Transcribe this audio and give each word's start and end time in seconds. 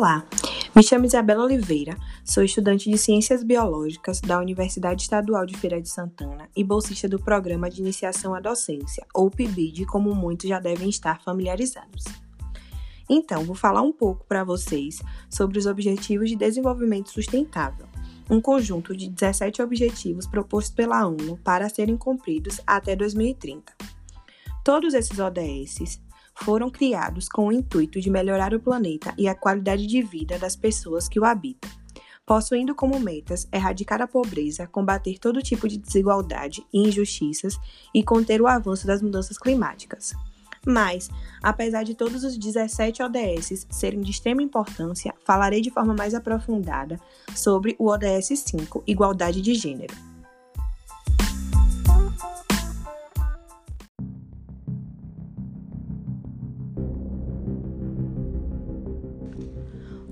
Olá, 0.00 0.26
me 0.74 0.82
chamo 0.82 1.04
Isabela 1.04 1.44
Oliveira, 1.44 1.94
sou 2.24 2.42
estudante 2.42 2.90
de 2.90 2.96
Ciências 2.96 3.44
Biológicas 3.44 4.18
da 4.18 4.40
Universidade 4.40 5.02
Estadual 5.02 5.44
de 5.44 5.54
Feira 5.58 5.78
de 5.78 5.90
Santana 5.90 6.48
e 6.56 6.64
bolsista 6.64 7.06
do 7.06 7.18
Programa 7.18 7.68
de 7.68 7.82
Iniciação 7.82 8.34
à 8.34 8.40
Docência, 8.40 9.06
ou 9.12 9.30
PIBID, 9.30 9.84
como 9.84 10.14
muitos 10.14 10.48
já 10.48 10.58
devem 10.58 10.88
estar 10.88 11.20
familiarizados. 11.20 12.04
Então, 13.10 13.44
vou 13.44 13.54
falar 13.54 13.82
um 13.82 13.92
pouco 13.92 14.24
para 14.24 14.42
vocês 14.42 15.02
sobre 15.28 15.58
os 15.58 15.66
Objetivos 15.66 16.30
de 16.30 16.36
Desenvolvimento 16.36 17.10
Sustentável, 17.10 17.86
um 18.30 18.40
conjunto 18.40 18.96
de 18.96 19.06
17 19.06 19.60
objetivos 19.60 20.26
propostos 20.26 20.72
pela 20.72 21.06
ONU 21.06 21.38
para 21.44 21.68
serem 21.68 21.98
cumpridos 21.98 22.58
até 22.66 22.96
2030. 22.96 23.70
Todos 24.64 24.94
esses 24.94 25.18
ODS 25.18 26.00
foram 26.34 26.70
criados 26.70 27.28
com 27.28 27.48
o 27.48 27.52
intuito 27.52 28.00
de 28.00 28.10
melhorar 28.10 28.54
o 28.54 28.60
planeta 28.60 29.14
e 29.18 29.28
a 29.28 29.34
qualidade 29.34 29.86
de 29.86 30.02
vida 30.02 30.38
das 30.38 30.56
pessoas 30.56 31.08
que 31.08 31.20
o 31.20 31.24
habitam, 31.24 31.70
possuindo 32.26 32.74
como 32.74 32.98
metas 32.98 33.48
erradicar 33.52 34.00
a 34.00 34.06
pobreza, 34.06 34.66
combater 34.66 35.18
todo 35.18 35.42
tipo 35.42 35.68
de 35.68 35.78
desigualdade 35.78 36.64
e 36.72 36.88
injustiças 36.88 37.58
e 37.94 38.02
conter 38.02 38.40
o 38.40 38.46
avanço 38.46 38.86
das 38.86 39.02
mudanças 39.02 39.36
climáticas. 39.36 40.14
Mas, 40.66 41.08
apesar 41.42 41.84
de 41.84 41.94
todos 41.94 42.22
os 42.22 42.36
17 42.36 43.02
ODS 43.02 43.66
serem 43.70 44.00
de 44.00 44.10
extrema 44.10 44.42
importância, 44.42 45.14
falarei 45.24 45.60
de 45.60 45.70
forma 45.70 45.94
mais 45.94 46.14
aprofundada 46.14 47.00
sobre 47.34 47.74
o 47.78 47.88
ODS 47.88 48.44
5, 48.46 48.84
Igualdade 48.86 49.40
de 49.40 49.54
Gênero. 49.54 50.09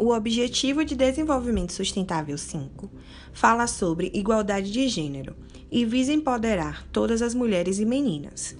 O 0.00 0.14
Objetivo 0.14 0.84
de 0.84 0.94
Desenvolvimento 0.94 1.72
Sustentável 1.72 2.38
5 2.38 2.88
fala 3.32 3.66
sobre 3.66 4.12
igualdade 4.14 4.70
de 4.70 4.86
gênero 4.86 5.34
e 5.72 5.84
visa 5.84 6.12
empoderar 6.12 6.86
todas 6.92 7.20
as 7.20 7.34
mulheres 7.34 7.80
e 7.80 7.84
meninas. 7.84 8.54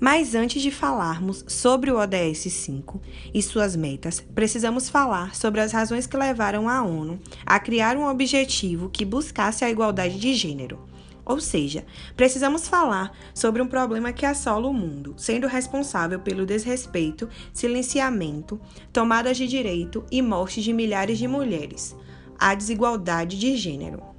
Mas 0.00 0.34
antes 0.34 0.62
de 0.62 0.70
falarmos 0.70 1.44
sobre 1.46 1.90
o 1.90 1.98
ODS 1.98 2.50
5 2.50 3.02
e 3.34 3.42
suas 3.42 3.76
metas, 3.76 4.24
precisamos 4.34 4.88
falar 4.88 5.36
sobre 5.36 5.60
as 5.60 5.72
razões 5.72 6.06
que 6.06 6.16
levaram 6.16 6.70
a 6.70 6.82
ONU 6.82 7.20
a 7.44 7.60
criar 7.60 7.94
um 7.94 8.08
objetivo 8.08 8.88
que 8.88 9.04
buscasse 9.04 9.66
a 9.66 9.70
igualdade 9.70 10.18
de 10.18 10.32
gênero. 10.32 10.87
Ou 11.28 11.38
seja, 11.38 11.84
precisamos 12.16 12.66
falar 12.66 13.16
sobre 13.32 13.62
um 13.62 13.68
problema 13.68 14.12
que 14.12 14.26
assola 14.26 14.66
o 14.66 14.72
mundo, 14.72 15.14
sendo 15.16 15.46
responsável 15.46 16.18
pelo 16.18 16.44
desrespeito, 16.44 17.28
silenciamento, 17.52 18.60
tomadas 18.92 19.36
de 19.36 19.46
direito 19.46 20.04
e 20.10 20.20
morte 20.20 20.60
de 20.60 20.72
milhares 20.72 21.18
de 21.18 21.28
mulheres 21.28 21.94
a 22.38 22.54
desigualdade 22.54 23.36
de 23.36 23.56
gênero. 23.56 24.17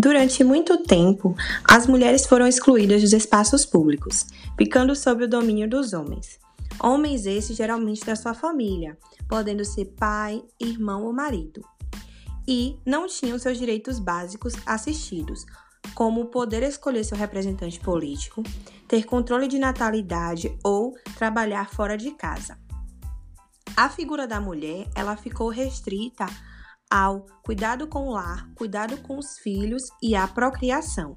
Durante 0.00 0.42
muito 0.42 0.82
tempo, 0.84 1.36
as 1.68 1.86
mulheres 1.86 2.24
foram 2.24 2.46
excluídas 2.46 3.02
dos 3.02 3.12
espaços 3.12 3.66
públicos, 3.66 4.26
ficando 4.56 4.96
sob 4.96 5.24
o 5.24 5.28
domínio 5.28 5.68
dos 5.68 5.92
homens. 5.92 6.38
Homens 6.80 7.26
esses 7.26 7.56
geralmente 7.56 8.04
da 8.04 8.16
sua 8.16 8.32
família, 8.32 8.96
podendo 9.28 9.64
ser 9.64 9.86
pai, 9.98 10.42
irmão 10.58 11.04
ou 11.04 11.12
marido. 11.12 11.62
E 12.48 12.76
não 12.86 13.06
tinham 13.06 13.38
seus 13.38 13.58
direitos 13.58 13.98
básicos 13.98 14.54
assistidos, 14.64 15.44
como 15.94 16.26
poder 16.26 16.62
escolher 16.62 17.04
seu 17.04 17.16
representante 17.16 17.78
político, 17.78 18.42
ter 18.88 19.04
controle 19.04 19.46
de 19.46 19.58
natalidade 19.58 20.56
ou 20.64 20.94
trabalhar 21.16 21.68
fora 21.68 21.98
de 21.98 22.10
casa. 22.12 22.58
A 23.76 23.88
figura 23.88 24.26
da 24.26 24.40
mulher, 24.40 24.86
ela 24.94 25.16
ficou 25.16 25.48
restrita 25.48 26.26
ao 26.92 27.24
cuidado 27.42 27.86
com 27.86 28.08
o 28.08 28.10
lar, 28.10 28.46
cuidado 28.54 28.98
com 28.98 29.16
os 29.16 29.38
filhos 29.38 29.82
e 30.02 30.14
a 30.14 30.28
procriação. 30.28 31.16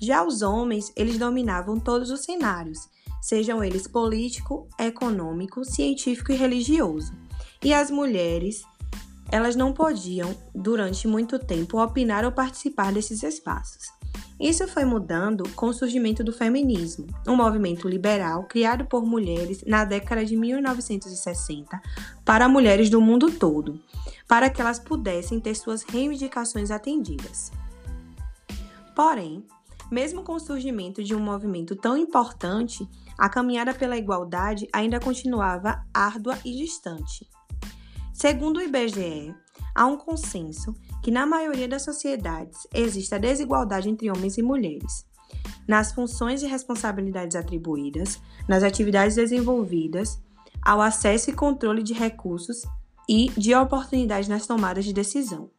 Já 0.00 0.24
os 0.24 0.42
homens, 0.42 0.92
eles 0.96 1.16
dominavam 1.16 1.78
todos 1.78 2.10
os 2.10 2.24
cenários, 2.24 2.88
sejam 3.20 3.62
eles 3.62 3.86
político, 3.86 4.68
econômico, 4.76 5.64
científico 5.64 6.32
e 6.32 6.34
religioso. 6.34 7.12
E 7.62 7.72
as 7.72 7.88
mulheres, 7.88 8.64
elas 9.30 9.54
não 9.54 9.72
podiam, 9.72 10.36
durante 10.52 11.06
muito 11.06 11.38
tempo, 11.38 11.80
opinar 11.80 12.24
ou 12.24 12.32
participar 12.32 12.92
desses 12.92 13.22
espaços. 13.22 14.01
Isso 14.38 14.66
foi 14.66 14.84
mudando 14.84 15.48
com 15.54 15.66
o 15.66 15.72
surgimento 15.72 16.24
do 16.24 16.32
feminismo, 16.32 17.06
um 17.28 17.36
movimento 17.36 17.88
liberal 17.88 18.44
criado 18.44 18.84
por 18.86 19.06
mulheres 19.06 19.62
na 19.64 19.84
década 19.84 20.24
de 20.24 20.36
1960 20.36 21.80
para 22.24 22.48
mulheres 22.48 22.90
do 22.90 23.00
mundo 23.00 23.30
todo, 23.30 23.80
para 24.26 24.50
que 24.50 24.60
elas 24.60 24.80
pudessem 24.80 25.38
ter 25.38 25.54
suas 25.54 25.84
reivindicações 25.84 26.70
atendidas. 26.72 27.52
Porém, 28.96 29.46
mesmo 29.92 30.22
com 30.22 30.32
o 30.32 30.40
surgimento 30.40 31.04
de 31.04 31.14
um 31.14 31.20
movimento 31.20 31.76
tão 31.76 31.96
importante, 31.96 32.88
a 33.16 33.28
caminhada 33.28 33.72
pela 33.72 33.96
igualdade 33.96 34.66
ainda 34.72 34.98
continuava 34.98 35.84
árdua 35.94 36.36
e 36.44 36.56
distante. 36.56 37.28
Segundo 38.12 38.56
o 38.56 38.62
IBGE, 38.62 39.34
há 39.74 39.86
um 39.86 39.96
consenso 39.96 40.74
que 41.02 41.10
na 41.10 41.26
maioria 41.26 41.68
das 41.68 41.82
sociedades 41.82 42.66
existe 42.72 43.14
a 43.14 43.18
desigualdade 43.18 43.88
entre 43.88 44.10
homens 44.10 44.38
e 44.38 44.42
mulheres, 44.42 45.06
nas 45.66 45.92
funções 45.92 46.42
e 46.42 46.46
responsabilidades 46.46 47.36
atribuídas, 47.36 48.20
nas 48.48 48.62
atividades 48.62 49.16
desenvolvidas, 49.16 50.20
ao 50.60 50.80
acesso 50.80 51.30
e 51.30 51.34
controle 51.34 51.82
de 51.82 51.92
recursos 51.92 52.62
e 53.08 53.30
de 53.36 53.54
oportunidades 53.54 54.28
nas 54.28 54.46
tomadas 54.46 54.84
de 54.84 54.92
decisão. 54.92 55.50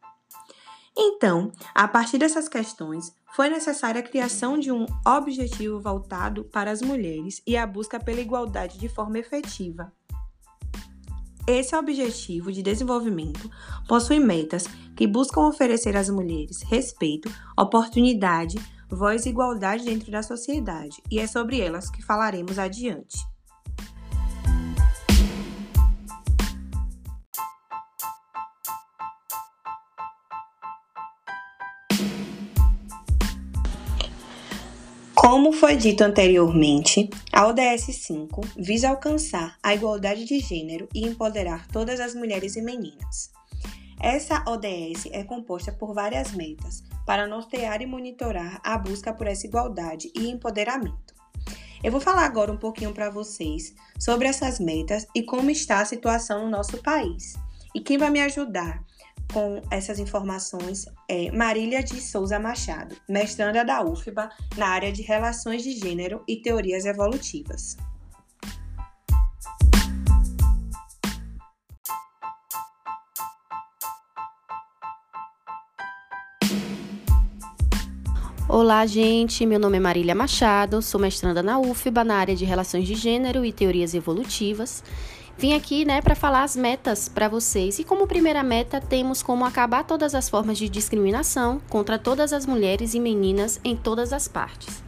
Então, 0.96 1.50
a 1.74 1.88
partir 1.88 2.18
dessas 2.18 2.48
questões, 2.48 3.12
foi 3.34 3.48
necessária 3.48 4.00
a 4.00 4.04
criação 4.04 4.56
de 4.56 4.70
um 4.70 4.86
objetivo 5.04 5.80
voltado 5.80 6.44
para 6.44 6.70
as 6.70 6.80
mulheres 6.80 7.42
e 7.44 7.56
a 7.56 7.66
busca 7.66 7.98
pela 7.98 8.20
igualdade 8.20 8.78
de 8.78 8.88
forma 8.88 9.18
efetiva. 9.18 9.92
Esse 11.46 11.76
objetivo 11.76 12.50
de 12.50 12.62
desenvolvimento 12.62 13.50
possui 13.86 14.18
metas 14.18 14.64
que 14.96 15.06
buscam 15.06 15.42
oferecer 15.42 15.94
às 15.94 16.08
mulheres 16.08 16.62
respeito, 16.62 17.30
oportunidade, 17.58 18.56
voz 18.88 19.26
e 19.26 19.28
igualdade 19.28 19.84
dentro 19.84 20.10
da 20.10 20.22
sociedade, 20.22 21.02
e 21.10 21.18
é 21.18 21.26
sobre 21.26 21.60
elas 21.60 21.90
que 21.90 22.02
falaremos 22.02 22.58
adiante. 22.58 23.33
Como 35.24 35.54
foi 35.54 35.74
dito 35.74 36.04
anteriormente, 36.04 37.08
a 37.32 37.46
ODS 37.46 37.96
5 37.96 38.42
visa 38.58 38.90
alcançar 38.90 39.56
a 39.62 39.74
igualdade 39.74 40.26
de 40.26 40.38
gênero 40.38 40.86
e 40.94 41.06
empoderar 41.06 41.66
todas 41.68 41.98
as 41.98 42.14
mulheres 42.14 42.56
e 42.56 42.60
meninas. 42.60 43.30
Essa 43.98 44.44
ODS 44.46 45.06
é 45.12 45.24
composta 45.24 45.72
por 45.72 45.94
várias 45.94 46.32
metas 46.32 46.82
para 47.06 47.26
nortear 47.26 47.80
e 47.80 47.86
monitorar 47.86 48.60
a 48.62 48.76
busca 48.76 49.14
por 49.14 49.26
essa 49.26 49.46
igualdade 49.46 50.12
e 50.14 50.28
empoderamento. 50.28 51.14
Eu 51.82 51.90
vou 51.90 52.02
falar 52.02 52.26
agora 52.26 52.52
um 52.52 52.58
pouquinho 52.58 52.92
para 52.92 53.08
vocês 53.08 53.74
sobre 53.98 54.28
essas 54.28 54.60
metas 54.60 55.06
e 55.14 55.22
como 55.22 55.50
está 55.50 55.80
a 55.80 55.86
situação 55.86 56.44
no 56.44 56.50
nosso 56.50 56.82
país. 56.82 57.32
E 57.74 57.80
quem 57.80 57.96
vai 57.96 58.10
me 58.10 58.20
ajudar 58.20 58.84
com 59.34 59.60
essas 59.68 59.98
informações 59.98 60.86
é 61.08 61.28
Marília 61.32 61.82
de 61.82 62.00
Souza 62.00 62.38
Machado, 62.38 62.94
mestranda 63.08 63.64
da 63.64 63.82
UFBA 63.82 64.30
na 64.56 64.68
área 64.68 64.92
de 64.92 65.02
Relações 65.02 65.64
de 65.64 65.72
Gênero 65.72 66.22
e 66.28 66.36
Teorias 66.36 66.86
Evolutivas. 66.86 67.76
Olá, 78.48 78.86
gente. 78.86 79.44
Meu 79.44 79.58
nome 79.58 79.78
é 79.78 79.80
Marília 79.80 80.14
Machado, 80.14 80.80
sou 80.80 81.00
mestranda 81.00 81.42
na 81.42 81.58
UFBA 81.58 82.04
na 82.04 82.18
área 82.18 82.36
de 82.36 82.44
Relações 82.44 82.86
de 82.86 82.94
Gênero 82.94 83.44
e 83.44 83.52
Teorias 83.52 83.94
Evolutivas 83.94 84.84
Vim 85.36 85.52
aqui, 85.52 85.84
né, 85.84 86.00
para 86.00 86.14
falar 86.14 86.44
as 86.44 86.54
metas 86.54 87.08
para 87.08 87.28
vocês. 87.28 87.78
E 87.78 87.84
como 87.84 88.06
primeira 88.06 88.42
meta, 88.42 88.80
temos 88.80 89.22
como 89.22 89.44
acabar 89.44 89.84
todas 89.84 90.14
as 90.14 90.28
formas 90.28 90.58
de 90.58 90.68
discriminação 90.68 91.60
contra 91.68 91.98
todas 91.98 92.32
as 92.32 92.46
mulheres 92.46 92.94
e 92.94 93.00
meninas 93.00 93.60
em 93.64 93.76
todas 93.76 94.12
as 94.12 94.28
partes. 94.28 94.82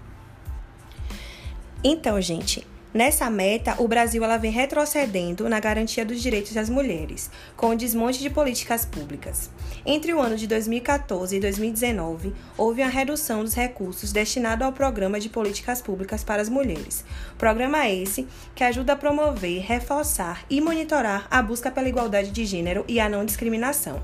Então, 1.83 2.21
gente, 2.21 2.67
Nessa 2.97 3.29
meta, 3.29 3.75
o 3.77 3.87
Brasil 3.87 4.25
ela 4.25 4.39
vem 4.39 4.51
retrocedendo 4.51 5.47
na 5.51 5.61
garantia 5.61 6.03
dos 6.03 6.23
direitos 6.23 6.55
das 6.55 6.71
mulheres, 6.71 7.31
com 7.55 7.69
o 7.69 7.77
desmonte 7.77 8.21
de 8.21 8.31
políticas 8.31 8.87
públicas. 8.87 9.51
Entre 9.85 10.15
o 10.15 10.19
ano 10.19 10.35
de 10.35 10.47
2014 10.47 11.37
e 11.37 11.41
2019, 11.41 12.33
houve 12.57 12.81
uma 12.81 12.89
redução 12.89 13.45
dos 13.45 13.53
recursos 13.53 14.13
destinados 14.13 14.65
ao 14.65 14.73
Programa 14.73 15.21
de 15.21 15.29
Políticas 15.29 15.83
Públicas 15.83 16.25
para 16.25 16.41
as 16.41 16.49
Mulheres. 16.49 17.05
Programa 17.37 17.87
esse 17.87 18.27
que 18.55 18.65
ajuda 18.65 18.95
a 18.95 18.97
promover, 18.97 19.61
reforçar 19.61 20.47
e 20.49 20.59
monitorar 20.59 21.27
a 21.31 21.43
busca 21.43 21.71
pela 21.71 21.91
igualdade 21.91 22.31
de 22.31 22.47
gênero 22.47 22.83
e 22.89 22.99
a 22.99 23.11
não 23.11 23.27
discriminação. 23.27 24.03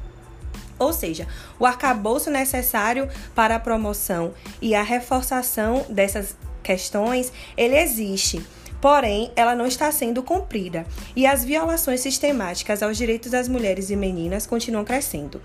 Ou 0.79 0.93
seja, 0.93 1.27
o 1.59 1.65
arcabouço 1.65 2.31
necessário 2.31 3.09
para 3.35 3.55
a 3.55 3.59
promoção 3.59 4.35
e 4.61 4.75
a 4.75 4.83
reforçação 4.83 5.87
dessas 5.89 6.37
questões, 6.63 7.33
ele 7.57 7.77
existe 7.77 8.45
porém 8.83 9.31
ela 9.37 9.55
não 9.55 9.65
está 9.65 9.93
sendo 9.93 10.25
cumprida 10.25 10.85
e 11.15 11.25
as 11.25 11.45
violações 11.45 12.01
sistemáticas 12.01 12.83
aos 12.83 12.99
direitos 12.99 13.31
das 13.31 13.49
mulheres 13.49 13.91
e 13.91 13.97
meninas 13.97 14.45
continuam 14.45 14.85
crescendo. 14.85 15.41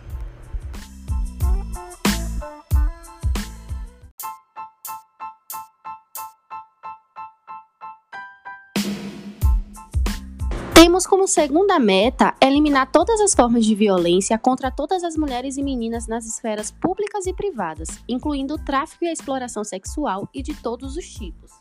Temos 10.73 11.05
como 11.05 11.27
segunda 11.27 11.77
meta 11.77 12.33
eliminar 12.41 12.91
todas 12.91 13.21
as 13.21 13.35
formas 13.35 13.65
de 13.65 13.75
violência 13.75 14.39
contra 14.39 14.71
todas 14.71 15.03
as 15.03 15.15
mulheres 15.15 15.57
e 15.57 15.61
meninas 15.61 16.07
nas 16.07 16.25
esferas 16.25 16.71
públicas 16.71 17.27
e 17.27 17.33
privadas, 17.33 17.89
incluindo 18.09 18.55
o 18.55 18.57
tráfico 18.57 19.05
e 19.05 19.09
a 19.09 19.13
exploração 19.13 19.63
sexual 19.63 20.27
e 20.33 20.41
de 20.41 20.55
todos 20.55 20.97
os 20.97 21.05
tipos 21.07 21.56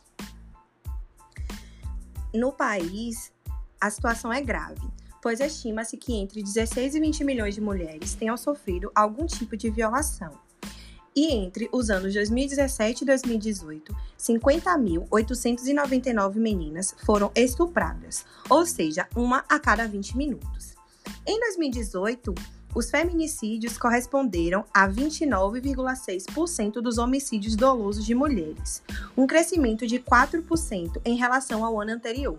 no 2.36 2.52
país, 2.52 3.32
a 3.80 3.90
situação 3.90 4.32
é 4.32 4.40
grave, 4.40 4.86
pois 5.22 5.40
estima-se 5.40 5.96
que 5.96 6.14
entre 6.14 6.42
16 6.42 6.94
e 6.94 7.00
20 7.00 7.24
milhões 7.24 7.54
de 7.54 7.60
mulheres 7.60 8.14
tenham 8.14 8.36
sofrido 8.36 8.90
algum 8.94 9.26
tipo 9.26 9.56
de 9.56 9.70
violação. 9.70 10.32
E 11.16 11.32
entre 11.32 11.68
os 11.72 11.88
anos 11.88 12.12
2017 12.12 13.02
e 13.02 13.06
2018, 13.06 13.96
50.899 14.18 16.34
meninas 16.34 16.94
foram 17.06 17.32
estupradas, 17.34 18.26
ou 18.50 18.66
seja, 18.66 19.08
uma 19.16 19.42
a 19.48 19.58
cada 19.58 19.88
20 19.88 20.14
minutos. 20.16 20.76
Em 21.26 21.40
2018, 21.40 22.34
os 22.76 22.90
feminicídios 22.90 23.78
corresponderam 23.78 24.62
a 24.72 24.86
29,6% 24.86 26.74
dos 26.82 26.98
homicídios 26.98 27.56
dolosos 27.56 28.04
de 28.04 28.14
mulheres, 28.14 28.82
um 29.16 29.26
crescimento 29.26 29.86
de 29.86 29.98
4% 29.98 31.00
em 31.02 31.16
relação 31.16 31.64
ao 31.64 31.80
ano 31.80 31.92
anterior. 31.92 32.38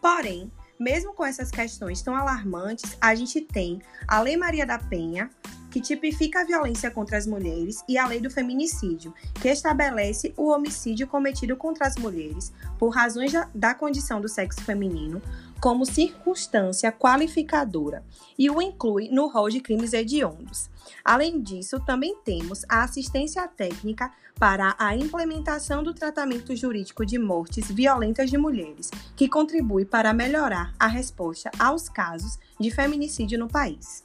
Porém, 0.00 0.50
mesmo 0.80 1.12
com 1.12 1.22
essas 1.22 1.50
questões 1.50 2.00
tão 2.00 2.16
alarmantes, 2.16 2.96
a 2.98 3.14
gente 3.14 3.42
tem 3.42 3.82
a 4.06 4.22
Lei 4.22 4.38
Maria 4.38 4.64
da 4.64 4.78
Penha, 4.78 5.28
que 5.70 5.82
tipifica 5.82 6.40
a 6.40 6.44
violência 6.44 6.90
contra 6.90 7.18
as 7.18 7.26
mulheres, 7.26 7.84
e 7.86 7.98
a 7.98 8.06
Lei 8.06 8.20
do 8.20 8.30
Feminicídio, 8.30 9.12
que 9.34 9.48
estabelece 9.48 10.32
o 10.34 10.48
homicídio 10.48 11.06
cometido 11.06 11.54
contra 11.56 11.86
as 11.86 11.96
mulheres 11.96 12.54
por 12.78 12.88
razões 12.88 13.32
da 13.54 13.74
condição 13.74 14.18
do 14.18 14.30
sexo 14.30 14.62
feminino 14.62 15.20
como 15.60 15.84
circunstância 15.84 16.92
qualificadora 16.92 18.04
e 18.38 18.48
o 18.48 18.62
inclui 18.62 19.08
no 19.08 19.26
rol 19.26 19.48
de 19.48 19.60
crimes 19.60 19.92
hediondos. 19.92 20.70
Além 21.04 21.40
disso, 21.40 21.80
também 21.80 22.16
temos 22.24 22.64
a 22.68 22.82
assistência 22.82 23.46
técnica 23.48 24.10
para 24.38 24.76
a 24.78 24.96
implementação 24.96 25.82
do 25.82 25.92
tratamento 25.92 26.54
jurídico 26.54 27.04
de 27.04 27.18
mortes 27.18 27.70
violentas 27.70 28.30
de 28.30 28.38
mulheres, 28.38 28.90
que 29.16 29.28
contribui 29.28 29.84
para 29.84 30.12
melhorar 30.12 30.72
a 30.78 30.86
resposta 30.86 31.50
aos 31.58 31.88
casos 31.88 32.38
de 32.58 32.70
feminicídio 32.70 33.38
no 33.38 33.48
país. 33.48 34.04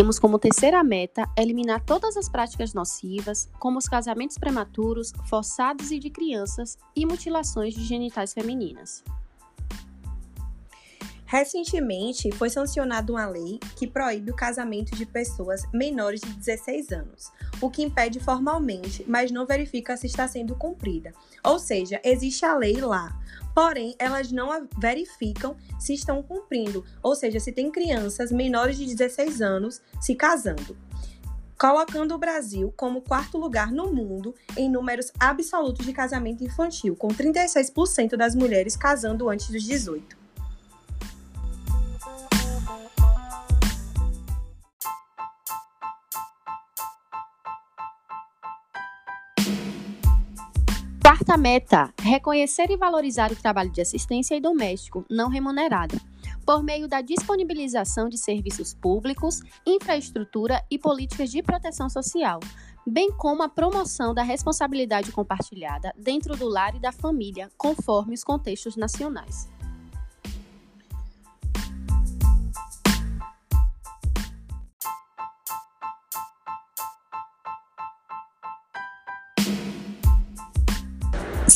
Temos 0.00 0.18
como 0.18 0.38
terceira 0.38 0.82
meta 0.82 1.30
eliminar 1.36 1.84
todas 1.84 2.16
as 2.16 2.26
práticas 2.26 2.72
nocivas, 2.72 3.50
como 3.58 3.76
os 3.76 3.84
casamentos 3.84 4.38
prematuros, 4.38 5.12
forçados 5.28 5.90
e 5.90 5.98
de 5.98 6.08
crianças 6.08 6.78
e 6.96 7.04
mutilações 7.04 7.74
de 7.74 7.84
genitais 7.84 8.32
femininas. 8.32 9.04
Recentemente, 11.26 12.32
foi 12.32 12.48
sancionada 12.48 13.12
uma 13.12 13.26
lei 13.26 13.60
que 13.76 13.86
proíbe 13.86 14.30
o 14.30 14.34
casamento 14.34 14.96
de 14.96 15.04
pessoas 15.04 15.70
menores 15.70 16.22
de 16.22 16.32
16 16.32 16.92
anos, 16.92 17.30
o 17.60 17.68
que 17.68 17.82
impede 17.82 18.18
formalmente, 18.20 19.04
mas 19.06 19.30
não 19.30 19.44
verifica 19.44 19.98
se 19.98 20.06
está 20.06 20.26
sendo 20.26 20.56
cumprida. 20.56 21.12
Ou 21.44 21.58
seja, 21.58 22.00
existe 22.02 22.42
a 22.46 22.56
lei 22.56 22.80
lá, 22.80 23.19
porém 23.54 23.94
elas 23.98 24.30
não 24.30 24.68
verificam 24.78 25.56
se 25.78 25.94
estão 25.94 26.22
cumprindo, 26.22 26.84
ou 27.02 27.14
seja, 27.14 27.40
se 27.40 27.52
tem 27.52 27.70
crianças 27.70 28.30
menores 28.30 28.76
de 28.76 28.86
16 28.86 29.40
anos 29.40 29.80
se 30.00 30.14
casando 30.14 30.76
colocando 31.60 32.14
o 32.14 32.18
Brasil 32.18 32.72
como 32.74 33.02
quarto 33.02 33.36
lugar 33.36 33.70
no 33.70 33.92
mundo 33.92 34.34
em 34.56 34.66
números 34.66 35.12
absolutos 35.20 35.84
de 35.84 35.92
casamento 35.92 36.42
infantil, 36.42 36.96
com 36.96 37.08
36% 37.08 38.16
das 38.16 38.34
mulheres 38.34 38.74
casando 38.74 39.28
antes 39.28 39.50
dos 39.50 39.62
18. 39.64 40.19
Quarta 51.10 51.36
meta: 51.36 51.92
reconhecer 52.00 52.70
e 52.70 52.76
valorizar 52.76 53.32
o 53.32 53.36
trabalho 53.36 53.72
de 53.72 53.80
assistência 53.80 54.36
e 54.36 54.40
doméstico 54.40 55.04
não 55.10 55.28
remunerado, 55.28 56.00
por 56.46 56.62
meio 56.62 56.86
da 56.86 57.00
disponibilização 57.00 58.08
de 58.08 58.16
serviços 58.16 58.72
públicos, 58.74 59.40
infraestrutura 59.66 60.64
e 60.70 60.78
políticas 60.78 61.28
de 61.32 61.42
proteção 61.42 61.90
social, 61.90 62.38
bem 62.86 63.10
como 63.10 63.42
a 63.42 63.48
promoção 63.48 64.14
da 64.14 64.22
responsabilidade 64.22 65.10
compartilhada 65.10 65.92
dentro 65.98 66.36
do 66.36 66.46
lar 66.46 66.76
e 66.76 66.80
da 66.80 66.92
família, 66.92 67.50
conforme 67.58 68.14
os 68.14 68.22
contextos 68.22 68.76
nacionais. 68.76 69.48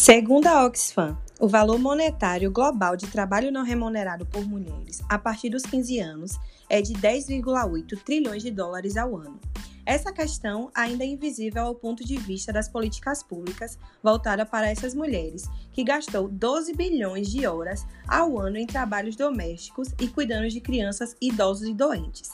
Segundo 0.05 0.49
a 0.49 0.67
Oxfam, 0.67 1.17
o 1.41 1.49
valor 1.49 1.79
monetário 1.79 2.51
global 2.51 2.95
de 2.95 3.07
trabalho 3.07 3.51
não 3.51 3.65
remunerado 3.65 4.27
por 4.27 4.47
mulheres 4.47 5.03
a 5.09 5.19
partir 5.19 5.49
dos 5.49 5.63
15 5.63 5.99
anos 5.99 6.39
é 6.69 6.83
de 6.83 6.93
10,8 6.93 7.99
trilhões 8.05 8.43
de 8.43 8.51
dólares 8.51 8.99
ao 8.99 9.17
ano. 9.17 9.41
Essa 9.87 10.13
questão 10.13 10.71
ainda 10.75 11.05
é 11.05 11.07
invisível 11.07 11.63
ao 11.63 11.75
ponto 11.75 12.05
de 12.05 12.19
vista 12.19 12.53
das 12.53 12.69
políticas 12.69 13.23
públicas 13.23 13.79
voltada 14.03 14.45
para 14.45 14.71
essas 14.71 14.95
mulheres, 14.95 15.49
que 15.73 15.83
gastou 15.83 16.29
12 16.29 16.75
bilhões 16.75 17.31
de 17.31 17.47
horas 17.47 17.87
ao 18.07 18.39
ano 18.39 18.59
em 18.59 18.67
trabalhos 18.67 19.17
domésticos 19.17 19.89
e 19.99 20.07
cuidando 20.07 20.51
de 20.51 20.61
crianças, 20.61 21.17
idosos 21.19 21.67
e 21.67 21.73
doentes. 21.73 22.31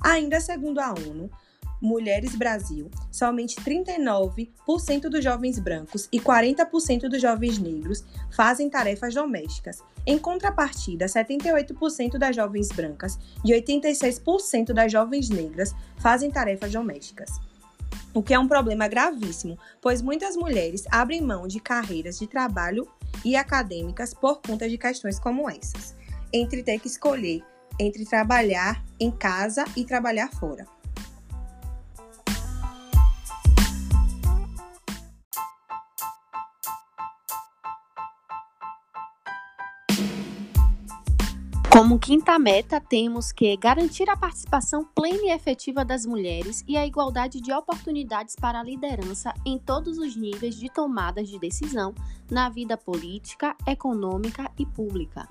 Ainda 0.00 0.40
segundo 0.40 0.78
a 0.78 0.90
ONU, 0.90 1.28
Mulheres 1.80 2.34
Brasil, 2.34 2.90
somente 3.10 3.56
39% 3.56 5.08
dos 5.08 5.24
jovens 5.24 5.58
brancos 5.58 6.08
e 6.12 6.20
40% 6.20 7.08
dos 7.08 7.22
jovens 7.22 7.58
negros 7.58 8.04
fazem 8.30 8.68
tarefas 8.68 9.14
domésticas. 9.14 9.82
Em 10.06 10.18
contrapartida, 10.18 11.06
78% 11.06 12.18
das 12.18 12.36
jovens 12.36 12.68
brancas 12.68 13.18
e 13.44 13.52
86% 13.52 14.72
das 14.72 14.92
jovens 14.92 15.30
negras 15.30 15.74
fazem 15.98 16.30
tarefas 16.30 16.72
domésticas. 16.72 17.30
O 18.12 18.22
que 18.22 18.34
é 18.34 18.38
um 18.38 18.48
problema 18.48 18.88
gravíssimo, 18.88 19.58
pois 19.80 20.02
muitas 20.02 20.36
mulheres 20.36 20.84
abrem 20.90 21.20
mão 21.20 21.46
de 21.46 21.60
carreiras 21.60 22.18
de 22.18 22.26
trabalho 22.26 22.86
e 23.24 23.36
acadêmicas 23.36 24.12
por 24.12 24.40
conta 24.42 24.68
de 24.68 24.76
questões 24.76 25.18
como 25.18 25.48
essas, 25.48 25.96
entre 26.32 26.62
ter 26.62 26.78
que 26.78 26.88
escolher 26.88 27.42
entre 27.80 28.04
trabalhar 28.04 28.84
em 29.00 29.10
casa 29.10 29.64
e 29.74 29.84
trabalhar 29.84 30.28
fora. 30.28 30.66
Como 41.80 41.98
quinta 41.98 42.38
meta, 42.38 42.78
temos 42.78 43.32
que 43.32 43.56
garantir 43.56 44.10
a 44.10 44.14
participação 44.14 44.84
plena 44.84 45.22
e 45.22 45.30
efetiva 45.30 45.82
das 45.82 46.04
mulheres 46.04 46.62
e 46.68 46.76
a 46.76 46.86
igualdade 46.86 47.40
de 47.40 47.54
oportunidades 47.54 48.36
para 48.36 48.60
a 48.60 48.62
liderança 48.62 49.32
em 49.46 49.58
todos 49.58 49.96
os 49.96 50.14
níveis 50.14 50.56
de 50.56 50.68
tomadas 50.68 51.26
de 51.26 51.38
decisão 51.38 51.94
na 52.30 52.50
vida 52.50 52.76
política, 52.76 53.56
econômica 53.66 54.52
e 54.58 54.66
pública. 54.66 55.26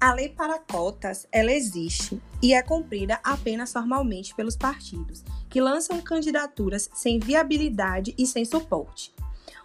A 0.00 0.12
lei 0.12 0.30
para 0.30 0.58
cotas, 0.58 1.28
ela 1.30 1.52
existe 1.52 2.20
e 2.42 2.54
é 2.54 2.60
cumprida 2.60 3.20
apenas 3.22 3.72
formalmente 3.72 4.34
pelos 4.34 4.56
partidos, 4.56 5.22
que 5.48 5.60
lançam 5.60 6.00
candidaturas 6.00 6.90
sem 6.92 7.20
viabilidade 7.20 8.12
e 8.18 8.26
sem 8.26 8.44
suporte. 8.44 9.14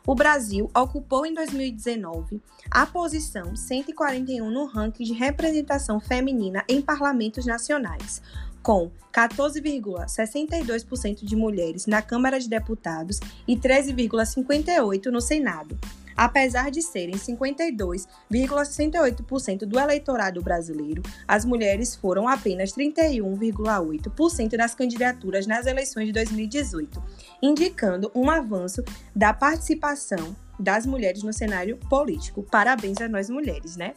O 0.09 0.15
Brasil 0.15 0.71
ocupou 0.75 1.23
em 1.23 1.35
2019 1.35 2.41
a 2.71 2.83
posição 2.83 3.55
141 3.55 4.49
no 4.49 4.65
ranking 4.65 5.03
de 5.03 5.13
representação 5.13 5.99
feminina 5.99 6.65
em 6.67 6.81
parlamentos 6.81 7.45
nacionais, 7.45 8.19
com 8.63 8.89
14,62% 9.13 11.23
de 11.23 11.35
mulheres 11.35 11.85
na 11.85 12.01
Câmara 12.01 12.39
de 12.39 12.49
Deputados 12.49 13.19
e 13.47 13.55
13,58% 13.55 15.11
no 15.11 15.21
Senado. 15.21 15.77
Apesar 16.19 16.69
de 16.69 16.81
serem 16.81 17.15
52,68% 17.15 19.59
do 19.59 19.79
eleitorado 19.79 20.41
brasileiro, 20.41 21.01
as 21.25 21.45
mulheres 21.45 21.95
foram 21.95 22.27
apenas 22.27 22.73
31,8% 22.73 24.57
das 24.57 24.75
candidaturas 24.75 25.47
nas 25.47 25.65
eleições 25.65 26.07
de 26.07 26.11
2018, 26.11 27.01
indicando 27.41 28.11
um 28.13 28.29
avanço 28.29 28.83
da 29.15 29.33
participação 29.33 30.35
das 30.59 30.85
mulheres 30.85 31.23
no 31.23 31.31
cenário 31.31 31.77
político. 31.89 32.43
Parabéns 32.43 32.99
a 32.99 33.07
nós 33.07 33.29
mulheres, 33.29 33.77
né? 33.77 33.93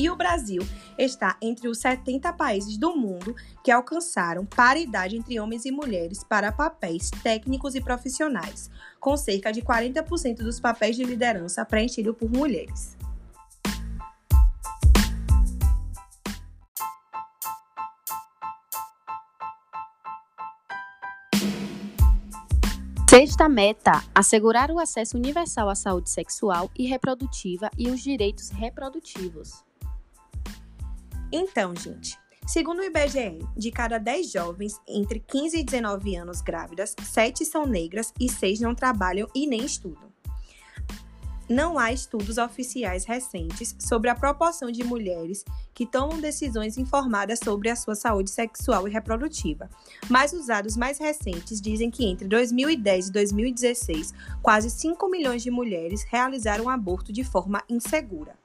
E 0.00 0.08
o 0.08 0.16
Brasil 0.16 0.62
está 0.96 1.36
entre 1.42 1.68
os 1.68 1.76
70 1.76 2.32
países 2.32 2.78
do 2.78 2.96
mundo 2.96 3.36
que 3.62 3.70
alcançaram 3.70 4.46
paridade 4.46 5.14
entre 5.14 5.38
homens 5.38 5.66
e 5.66 5.70
mulheres 5.70 6.24
para 6.24 6.50
papéis 6.50 7.10
técnicos 7.22 7.74
e 7.74 7.82
profissionais, 7.82 8.70
com 8.98 9.14
cerca 9.14 9.52
de 9.52 9.60
40% 9.60 10.36
dos 10.36 10.58
papéis 10.58 10.96
de 10.96 11.04
liderança 11.04 11.66
preenchidos 11.66 12.16
por 12.16 12.30
mulheres. 12.30 12.96
Sexta 23.06 23.50
meta: 23.50 24.02
assegurar 24.14 24.70
o 24.70 24.78
acesso 24.78 25.18
universal 25.18 25.68
à 25.68 25.74
saúde 25.74 26.08
sexual 26.08 26.70
e 26.74 26.86
reprodutiva 26.86 27.70
e 27.76 27.90
os 27.90 28.00
direitos 28.00 28.48
reprodutivos. 28.48 29.68
Então, 31.32 31.76
gente, 31.76 32.18
segundo 32.44 32.80
o 32.80 32.84
IBGE, 32.84 33.46
de 33.56 33.70
cada 33.70 33.98
10 33.98 34.32
jovens 34.32 34.80
entre 34.88 35.20
15 35.20 35.58
e 35.58 35.62
19 35.62 36.16
anos 36.16 36.40
grávidas, 36.40 36.96
7 37.04 37.44
são 37.44 37.64
negras 37.64 38.12
e 38.18 38.28
6 38.28 38.58
não 38.58 38.74
trabalham 38.74 39.28
e 39.32 39.46
nem 39.46 39.64
estudam. 39.64 40.10
Não 41.48 41.78
há 41.78 41.92
estudos 41.92 42.36
oficiais 42.36 43.04
recentes 43.04 43.76
sobre 43.78 44.10
a 44.10 44.14
proporção 44.14 44.72
de 44.72 44.82
mulheres 44.82 45.44
que 45.72 45.86
tomam 45.86 46.20
decisões 46.20 46.76
informadas 46.76 47.38
sobre 47.42 47.68
a 47.68 47.76
sua 47.76 47.94
saúde 47.94 48.30
sexual 48.30 48.88
e 48.88 48.90
reprodutiva, 48.90 49.70
mas 50.08 50.32
os 50.32 50.46
dados 50.46 50.76
mais 50.76 50.98
recentes 50.98 51.60
dizem 51.60 51.90
que 51.90 52.04
entre 52.06 52.26
2010 52.26 53.08
e 53.08 53.12
2016, 53.12 54.14
quase 54.42 54.68
5 54.68 55.08
milhões 55.08 55.44
de 55.44 55.50
mulheres 55.50 56.04
realizaram 56.04 56.68
aborto 56.68 57.12
de 57.12 57.22
forma 57.22 57.62
insegura 57.68 58.39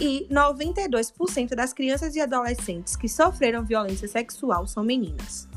e 0.00 0.26
92% 0.30 1.54
das 1.54 1.72
crianças 1.72 2.16
e 2.16 2.20
adolescentes 2.20 2.96
que 2.96 3.08
sofreram 3.08 3.64
violência 3.64 4.08
sexual 4.08 4.66
são 4.66 4.82
meninas. 4.82 5.51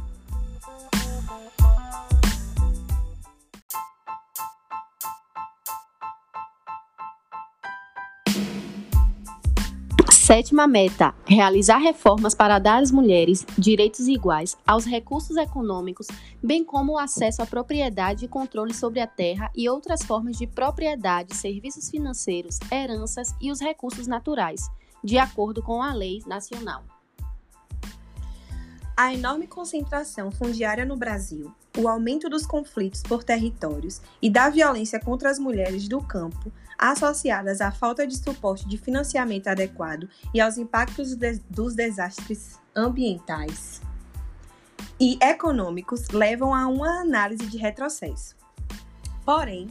Sétima 10.25 10.65
meta: 10.65 11.13
realizar 11.23 11.77
reformas 11.77 12.33
para 12.33 12.57
dar 12.57 12.81
às 12.81 12.89
mulheres 12.89 13.45
direitos 13.55 14.07
iguais 14.07 14.57
aos 14.65 14.83
recursos 14.83 15.37
econômicos, 15.37 16.07
bem 16.41 16.63
como 16.63 16.93
o 16.93 16.97
acesso 16.97 17.43
à 17.43 17.45
propriedade 17.45 18.25
e 18.25 18.27
controle 18.27 18.73
sobre 18.73 18.99
a 18.99 19.05
terra 19.05 19.51
e 19.55 19.69
outras 19.69 20.03
formas 20.03 20.35
de 20.35 20.47
propriedade, 20.47 21.35
serviços 21.35 21.91
financeiros, 21.91 22.57
heranças 22.71 23.35
e 23.39 23.51
os 23.51 23.61
recursos 23.61 24.07
naturais, 24.07 24.61
de 25.03 25.19
acordo 25.19 25.61
com 25.61 25.79
a 25.79 25.93
lei 25.93 26.23
nacional. 26.25 26.94
A 28.97 29.13
enorme 29.13 29.45
concentração 29.45 30.31
fundiária 30.31 30.85
no 30.85 30.95
Brasil, 30.95 31.53
o 31.77 31.89
aumento 31.89 32.29
dos 32.29 32.45
conflitos 32.45 33.01
por 33.01 33.25
territórios 33.25 34.01
e 34.21 34.29
da 34.29 34.49
violência 34.49 35.01
contra 35.01 35.29
as 35.29 35.37
mulheres 35.37 35.89
do 35.89 36.01
campo 36.01 36.49
associadas 36.77 37.59
à 37.59 37.71
falta 37.71 38.07
de 38.07 38.17
suporte 38.17 38.65
de 38.69 38.77
financiamento 38.77 39.47
adequado 39.47 40.07
e 40.33 40.39
aos 40.39 40.57
impactos 40.57 41.13
de, 41.13 41.39
dos 41.49 41.75
desastres 41.75 42.57
ambientais 42.73 43.81
e 44.97 45.17
econômicos, 45.21 46.07
levam 46.07 46.55
a 46.55 46.65
uma 46.67 47.01
análise 47.01 47.45
de 47.47 47.57
retrocesso. 47.57 48.33
Porém, 49.25 49.67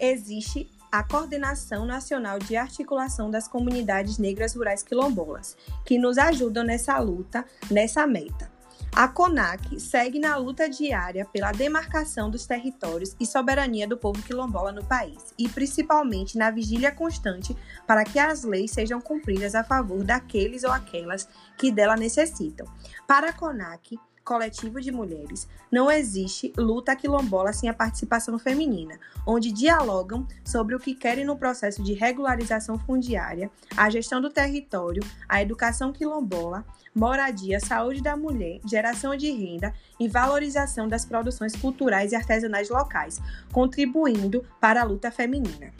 existe 0.00 0.68
a 0.90 1.04
Coordenação 1.04 1.84
Nacional 1.84 2.40
de 2.40 2.56
Articulação 2.56 3.30
das 3.30 3.46
Comunidades 3.46 4.18
Negras 4.18 4.54
Rurais 4.56 4.82
Quilombolas, 4.82 5.56
que 5.84 5.96
nos 5.96 6.18
ajudam 6.18 6.64
nessa 6.64 6.98
luta, 6.98 7.44
nessa 7.70 8.04
meta. 8.04 8.53
A 8.96 9.08
CONAC 9.08 9.80
segue 9.80 10.20
na 10.20 10.36
luta 10.36 10.68
diária 10.68 11.24
pela 11.24 11.50
demarcação 11.50 12.30
dos 12.30 12.46
territórios 12.46 13.16
e 13.18 13.26
soberania 13.26 13.88
do 13.88 13.96
povo 13.96 14.22
quilombola 14.22 14.70
no 14.70 14.84
país, 14.84 15.34
e 15.36 15.48
principalmente 15.48 16.38
na 16.38 16.48
vigília 16.48 16.92
constante 16.92 17.56
para 17.88 18.04
que 18.04 18.20
as 18.20 18.44
leis 18.44 18.70
sejam 18.70 19.00
cumpridas 19.00 19.56
a 19.56 19.64
favor 19.64 20.04
daqueles 20.04 20.62
ou 20.62 20.70
aquelas 20.70 21.28
que 21.58 21.72
dela 21.72 21.96
necessitam. 21.96 22.68
Para 23.04 23.30
a 23.30 23.32
CONAC, 23.32 23.98
coletivo 24.24 24.80
de 24.80 24.90
mulheres, 24.90 25.46
não 25.70 25.90
existe 25.90 26.52
luta 26.56 26.96
quilombola 26.96 27.52
sem 27.52 27.68
a 27.68 27.74
participação 27.74 28.38
feminina, 28.38 28.98
onde 29.26 29.52
dialogam 29.52 30.26
sobre 30.44 30.74
o 30.74 30.80
que 30.80 30.94
querem 30.94 31.24
no 31.24 31.36
processo 31.36 31.82
de 31.82 31.92
regularização 31.92 32.78
fundiária, 32.78 33.50
a 33.76 33.90
gestão 33.90 34.20
do 34.20 34.30
território, 34.30 35.02
a 35.28 35.42
educação 35.42 35.92
quilombola, 35.92 36.64
moradia, 36.94 37.60
saúde 37.60 38.02
da 38.02 38.16
mulher, 38.16 38.60
geração 38.64 39.14
de 39.16 39.30
renda 39.30 39.74
e 40.00 40.08
valorização 40.08 40.88
das 40.88 41.04
produções 41.04 41.54
culturais 41.54 42.12
e 42.12 42.16
artesanais 42.16 42.70
locais, 42.70 43.20
contribuindo 43.52 44.44
para 44.60 44.80
a 44.80 44.84
luta 44.84 45.10
feminina. 45.10 45.72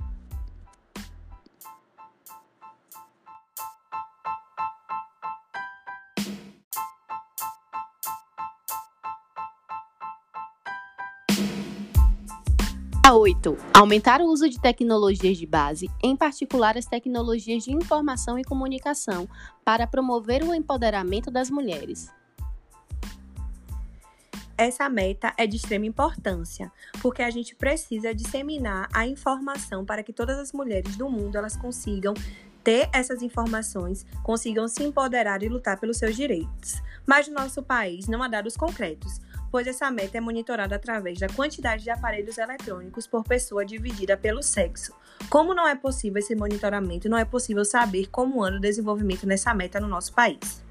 A 13.06 13.12
8. 13.12 13.58
Aumentar 13.74 14.22
o 14.22 14.24
uso 14.24 14.48
de 14.48 14.58
tecnologias 14.58 15.36
de 15.36 15.44
base, 15.44 15.90
em 16.02 16.16
particular 16.16 16.78
as 16.78 16.86
tecnologias 16.86 17.62
de 17.62 17.70
informação 17.70 18.38
e 18.38 18.42
comunicação, 18.42 19.28
para 19.62 19.86
promover 19.86 20.42
o 20.42 20.54
empoderamento 20.54 21.30
das 21.30 21.50
mulheres. 21.50 22.10
Essa 24.56 24.88
meta 24.88 25.34
é 25.36 25.46
de 25.46 25.56
extrema 25.56 25.84
importância, 25.84 26.72
porque 27.02 27.20
a 27.20 27.28
gente 27.28 27.54
precisa 27.54 28.14
disseminar 28.14 28.88
a 28.90 29.06
informação 29.06 29.84
para 29.84 30.02
que 30.02 30.10
todas 30.12 30.38
as 30.38 30.54
mulheres 30.54 30.96
do 30.96 31.06
mundo 31.10 31.36
elas 31.36 31.58
consigam 31.58 32.14
ter 32.64 32.88
essas 32.90 33.20
informações, 33.20 34.06
consigam 34.22 34.66
se 34.66 34.82
empoderar 34.82 35.42
e 35.42 35.48
lutar 35.50 35.78
pelos 35.78 35.98
seus 35.98 36.16
direitos. 36.16 36.82
Mas 37.06 37.28
no 37.28 37.34
nosso 37.34 37.62
país 37.62 38.06
não 38.06 38.22
há 38.22 38.28
dados 38.28 38.56
concretos, 38.56 39.20
pois 39.54 39.68
essa 39.68 39.88
meta 39.88 40.18
é 40.18 40.20
monitorada 40.20 40.74
através 40.74 41.20
da 41.20 41.28
quantidade 41.28 41.84
de 41.84 41.90
aparelhos 41.90 42.38
eletrônicos 42.38 43.06
por 43.06 43.22
pessoa 43.22 43.64
dividida 43.64 44.16
pelo 44.16 44.42
sexo. 44.42 44.92
Como 45.30 45.54
não 45.54 45.64
é 45.64 45.76
possível 45.76 46.18
esse 46.18 46.34
monitoramento, 46.34 47.08
não 47.08 47.16
é 47.16 47.24
possível 47.24 47.64
saber 47.64 48.08
como 48.10 48.42
anda 48.42 48.56
o 48.56 48.60
desenvolvimento 48.60 49.28
nessa 49.28 49.54
meta 49.54 49.78
no 49.78 49.86
nosso 49.86 50.12
país. 50.12 50.63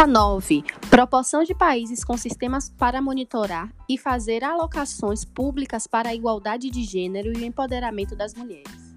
A 0.00 0.06
9. 0.06 0.64
Proporção 0.88 1.44
de 1.44 1.54
países 1.54 2.02
com 2.02 2.16
sistemas 2.16 2.70
para 2.70 3.02
monitorar 3.02 3.70
e 3.86 3.98
fazer 3.98 4.42
alocações 4.42 5.26
públicas 5.26 5.86
para 5.86 6.08
a 6.08 6.14
igualdade 6.14 6.70
de 6.70 6.84
gênero 6.84 7.30
e 7.30 7.42
o 7.42 7.44
empoderamento 7.44 8.16
das 8.16 8.32
mulheres. 8.32 8.96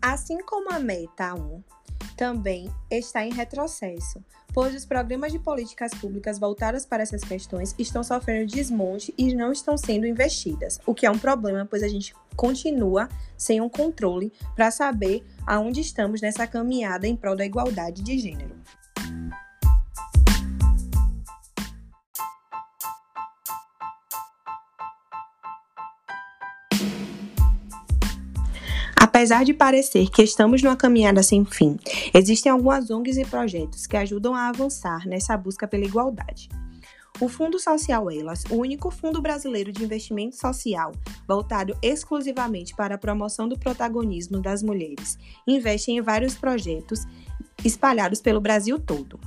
Assim 0.00 0.38
como 0.38 0.72
a 0.72 0.78
Meta 0.78 1.34
1 1.34 1.62
também 2.16 2.70
está 2.90 3.26
em 3.26 3.34
retrocesso, 3.34 4.24
pois 4.54 4.74
os 4.74 4.86
programas 4.86 5.30
de 5.30 5.38
políticas 5.38 5.92
públicas 5.92 6.38
voltados 6.38 6.86
para 6.86 7.02
essas 7.02 7.22
questões 7.22 7.74
estão 7.78 8.02
sofrendo 8.02 8.50
desmonte 8.50 9.12
e 9.18 9.34
não 9.34 9.52
estão 9.52 9.76
sendo 9.76 10.06
investidas, 10.06 10.80
o 10.86 10.94
que 10.94 11.04
é 11.04 11.10
um 11.10 11.18
problema, 11.18 11.66
pois 11.68 11.82
a 11.82 11.88
gente 11.88 12.14
continua 12.34 13.10
sem 13.36 13.60
um 13.60 13.68
controle 13.68 14.32
para 14.56 14.70
saber 14.70 15.22
aonde 15.46 15.82
estamos 15.82 16.22
nessa 16.22 16.46
caminhada 16.46 17.06
em 17.06 17.14
prol 17.14 17.36
da 17.36 17.44
igualdade 17.44 18.02
de 18.02 18.18
gênero. 18.18 18.54
Apesar 29.24 29.42
de 29.42 29.54
parecer 29.54 30.10
que 30.10 30.22
estamos 30.22 30.62
numa 30.62 30.76
caminhada 30.76 31.22
sem 31.22 31.46
fim, 31.46 31.78
existem 32.12 32.52
algumas 32.52 32.90
ONGs 32.90 33.16
e 33.16 33.24
projetos 33.24 33.86
que 33.86 33.96
ajudam 33.96 34.34
a 34.34 34.50
avançar 34.50 35.08
nessa 35.08 35.34
busca 35.34 35.66
pela 35.66 35.86
igualdade. 35.86 36.50
O 37.18 37.26
Fundo 37.26 37.58
Social 37.58 38.10
Elas, 38.10 38.44
o 38.50 38.56
único 38.56 38.90
fundo 38.90 39.22
brasileiro 39.22 39.72
de 39.72 39.82
investimento 39.82 40.36
social 40.36 40.92
voltado 41.26 41.74
exclusivamente 41.80 42.76
para 42.76 42.96
a 42.96 42.98
promoção 42.98 43.48
do 43.48 43.58
protagonismo 43.58 44.42
das 44.42 44.62
mulheres, 44.62 45.18
investe 45.46 45.90
em 45.90 46.02
vários 46.02 46.34
projetos 46.34 47.06
espalhados 47.64 48.20
pelo 48.20 48.42
Brasil 48.42 48.78
todo 48.78 49.18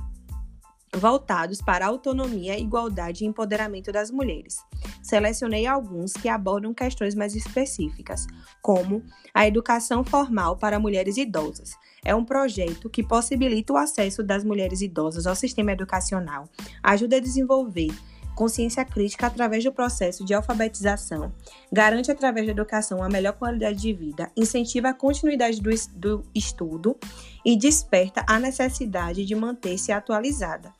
voltados 0.96 1.60
para 1.60 1.84
a 1.84 1.88
autonomia, 1.88 2.58
igualdade 2.58 3.24
e 3.24 3.26
empoderamento 3.26 3.92
das 3.92 4.10
mulheres. 4.10 4.56
Selecionei 5.02 5.66
alguns 5.66 6.12
que 6.12 6.28
abordam 6.28 6.72
questões 6.74 7.14
mais 7.14 7.34
específicas, 7.34 8.26
como 8.62 9.02
a 9.34 9.46
educação 9.46 10.04
formal 10.04 10.56
para 10.56 10.78
mulheres 10.78 11.16
idosas. 11.16 11.70
É 12.04 12.14
um 12.14 12.24
projeto 12.24 12.88
que 12.88 13.02
possibilita 13.02 13.72
o 13.72 13.76
acesso 13.76 14.22
das 14.22 14.44
mulheres 14.44 14.80
idosas 14.80 15.26
ao 15.26 15.34
sistema 15.34 15.72
educacional, 15.72 16.48
ajuda 16.82 17.16
a 17.16 17.20
desenvolver 17.20 17.90
consciência 18.38 18.84
crítica 18.84 19.26
através 19.26 19.64
do 19.64 19.72
processo 19.72 20.24
de 20.24 20.32
alfabetização, 20.32 21.32
garante 21.72 22.08
através 22.08 22.46
da 22.46 22.52
educação 22.52 23.02
a 23.02 23.08
melhor 23.08 23.32
qualidade 23.32 23.80
de 23.80 23.92
vida, 23.92 24.30
incentiva 24.36 24.90
a 24.90 24.94
continuidade 24.94 25.60
do, 25.60 25.70
do 25.96 26.24
estudo 26.32 26.96
e 27.44 27.56
desperta 27.58 28.24
a 28.28 28.38
necessidade 28.38 29.24
de 29.24 29.34
manter-se 29.34 29.90
atualizada. 29.90 30.72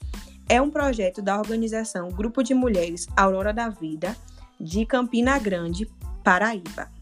É 0.48 0.62
um 0.62 0.70
projeto 0.70 1.20
da 1.20 1.36
organização 1.36 2.10
Grupo 2.10 2.44
de 2.44 2.54
Mulheres 2.54 3.08
Aurora 3.16 3.52
da 3.52 3.68
Vida, 3.68 4.16
de 4.60 4.86
Campina 4.86 5.36
Grande, 5.36 5.90
Paraíba. 6.22 6.97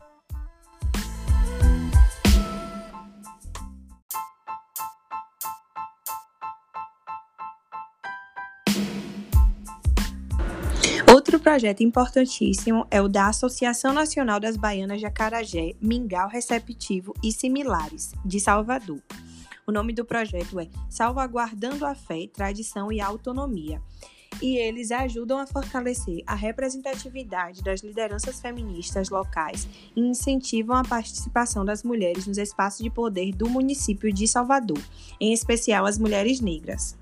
Outro 11.26 11.40
projeto 11.40 11.82
importantíssimo 11.82 12.86
é 12.88 13.02
o 13.02 13.08
da 13.08 13.26
Associação 13.26 13.92
Nacional 13.92 14.38
das 14.38 14.56
Baianas 14.56 15.00
de 15.00 15.06
Acarajé, 15.06 15.74
Mingau 15.80 16.28
Receptivo 16.28 17.12
e 17.20 17.32
Similares, 17.32 18.12
de 18.24 18.38
Salvador. 18.38 19.02
O 19.66 19.72
nome 19.72 19.92
do 19.92 20.04
projeto 20.04 20.60
é 20.60 20.68
Salvaguardando 20.88 21.84
a 21.84 21.96
Fé, 21.96 22.28
Tradição 22.32 22.92
e 22.92 23.00
Autonomia. 23.00 23.82
E 24.40 24.56
eles 24.56 24.92
ajudam 24.92 25.40
a 25.40 25.48
fortalecer 25.48 26.22
a 26.28 26.36
representatividade 26.36 27.60
das 27.60 27.82
lideranças 27.82 28.40
feministas 28.40 29.10
locais 29.10 29.66
e 29.96 30.00
incentivam 30.00 30.76
a 30.76 30.84
participação 30.84 31.64
das 31.64 31.82
mulheres 31.82 32.28
nos 32.28 32.38
espaços 32.38 32.84
de 32.84 32.88
poder 32.88 33.32
do 33.32 33.48
município 33.48 34.12
de 34.12 34.28
Salvador, 34.28 34.78
em 35.20 35.32
especial 35.32 35.86
as 35.86 35.98
mulheres 35.98 36.40
negras. 36.40 36.96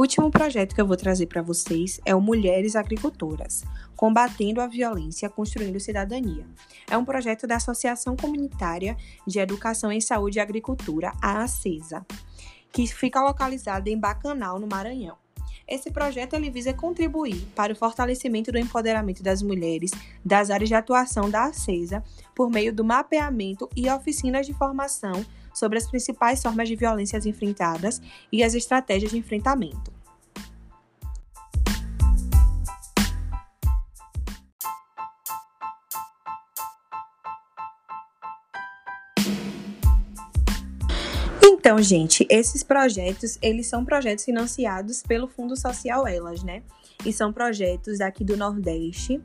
Último 0.00 0.30
projeto 0.30 0.74
que 0.74 0.80
eu 0.80 0.86
vou 0.86 0.96
trazer 0.96 1.26
para 1.26 1.42
vocês 1.42 2.00
é 2.04 2.14
o 2.14 2.20
Mulheres 2.20 2.76
Agricultoras, 2.76 3.64
combatendo 3.96 4.60
a 4.60 4.66
violência, 4.66 5.28
construindo 5.28 5.80
cidadania. 5.80 6.46
É 6.88 6.96
um 6.96 7.04
projeto 7.04 7.46
da 7.46 7.56
Associação 7.56 8.16
Comunitária 8.16 8.96
de 9.26 9.38
Educação 9.38 9.90
em 9.90 10.00
Saúde 10.00 10.38
e 10.38 10.40
Agricultura, 10.40 11.12
a 11.20 11.42
ACESA, 11.42 12.06
que 12.70 12.86
fica 12.86 13.22
localizada 13.22 13.90
em 13.90 13.98
Bacanal, 13.98 14.58
no 14.58 14.66
Maranhão. 14.66 15.16
Esse 15.66 15.90
projeto 15.90 16.34
ele 16.34 16.48
visa 16.48 16.72
contribuir 16.72 17.46
para 17.54 17.72
o 17.72 17.76
fortalecimento 17.76 18.50
do 18.50 18.58
empoderamento 18.58 19.22
das 19.22 19.42
mulheres 19.42 19.90
das 20.24 20.48
áreas 20.48 20.68
de 20.68 20.74
atuação 20.74 21.28
da 21.28 21.44
ACESA 21.44 22.02
por 22.34 22.48
meio 22.50 22.72
do 22.72 22.84
mapeamento 22.84 23.68
e 23.76 23.90
oficinas 23.90 24.46
de 24.46 24.54
formação 24.54 25.24
sobre 25.58 25.78
as 25.78 25.88
principais 25.88 26.42
formas 26.42 26.68
de 26.68 26.76
violências 26.76 27.26
enfrentadas 27.26 28.00
e 28.30 28.42
as 28.42 28.54
estratégias 28.54 29.10
de 29.10 29.18
enfrentamento. 29.18 29.97
Então, 41.68 41.82
gente, 41.82 42.26
esses 42.30 42.62
projetos, 42.62 43.36
eles 43.42 43.66
são 43.66 43.84
projetos 43.84 44.24
financiados 44.24 45.02
pelo 45.02 45.28
Fundo 45.28 45.54
Social 45.54 46.06
Elas, 46.06 46.42
né? 46.42 46.62
E 47.04 47.12
são 47.12 47.30
projetos 47.30 48.00
aqui 48.00 48.24
do 48.24 48.38
Nordeste 48.38 49.20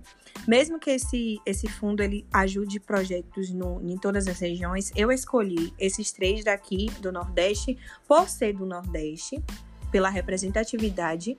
mesmo 0.46 0.78
que 0.78 0.90
esse, 0.90 1.40
esse 1.46 1.70
fundo 1.70 2.04
ele 2.04 2.28
ajude 2.34 2.82
projetos 2.82 3.50
no, 3.50 3.80
em 3.82 3.98
todas 3.98 4.28
as 4.28 4.38
regiões, 4.40 4.92
eu 4.94 5.10
escolhi 5.10 5.74
esses 5.80 6.12
três 6.12 6.44
daqui 6.44 6.88
do 7.00 7.14
Nordeste 7.14 7.78
por 8.06 8.28
ser 8.28 8.52
do 8.52 8.66
Nordeste, 8.66 9.42
pela 9.90 10.10
representatividade, 10.10 11.38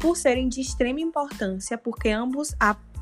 por 0.00 0.16
serem 0.16 0.48
de 0.48 0.60
extrema 0.60 1.00
importância, 1.00 1.78
porque 1.78 2.08
ambos 2.08 2.56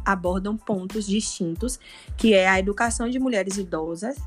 abordam 0.05 0.55
pontos 0.55 1.07
distintos, 1.07 1.81
que 2.19 2.35
é 2.35 2.47
a 2.47 2.59
educação 2.59 3.09
de 3.09 3.19
mulheres 3.19 3.57
idosas, 3.57 4.19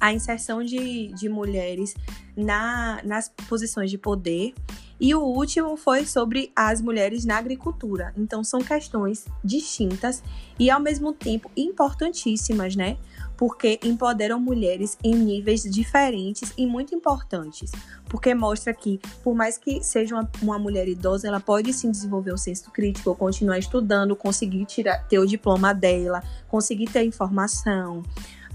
a 0.00 0.12
inserção 0.12 0.62
de, 0.62 1.08
de 1.08 1.28
mulheres 1.28 1.94
na, 2.36 3.00
nas 3.04 3.28
posições 3.48 3.90
de 3.90 3.98
poder 3.98 4.54
e 5.00 5.14
o 5.14 5.20
último 5.20 5.76
foi 5.76 6.04
sobre 6.04 6.50
as 6.56 6.80
mulheres 6.80 7.24
na 7.24 7.38
agricultura. 7.38 8.12
Então 8.16 8.42
são 8.42 8.60
questões 8.60 9.26
distintas 9.44 10.22
e 10.58 10.70
ao 10.70 10.80
mesmo 10.80 11.12
tempo 11.12 11.48
importantíssimas, 11.56 12.74
né? 12.74 12.96
Porque 13.36 13.78
empoderam 13.84 14.40
mulheres 14.40 14.98
em 15.04 15.14
níveis 15.14 15.62
diferentes 15.62 16.52
e 16.56 16.66
muito 16.66 16.96
importantes. 16.96 17.70
Porque 18.08 18.34
mostra 18.34 18.74
que, 18.74 19.00
por 19.22 19.36
mais 19.36 19.56
que 19.56 19.80
seja 19.84 20.16
uma, 20.16 20.28
uma 20.42 20.58
mulher 20.58 20.88
idosa, 20.88 21.28
ela 21.28 21.38
pode 21.38 21.72
sim 21.72 21.92
desenvolver 21.92 22.32
o 22.32 22.38
senso 22.38 22.68
crítico, 22.72 23.14
continuar 23.14 23.58
estudando, 23.58 24.16
conseguir 24.16 24.64
tirar, 24.64 25.06
ter 25.06 25.20
o 25.20 25.26
diploma 25.26 25.72
dela, 25.72 26.20
conseguir 26.48 26.86
ter 26.86 27.04
informação. 27.04 28.02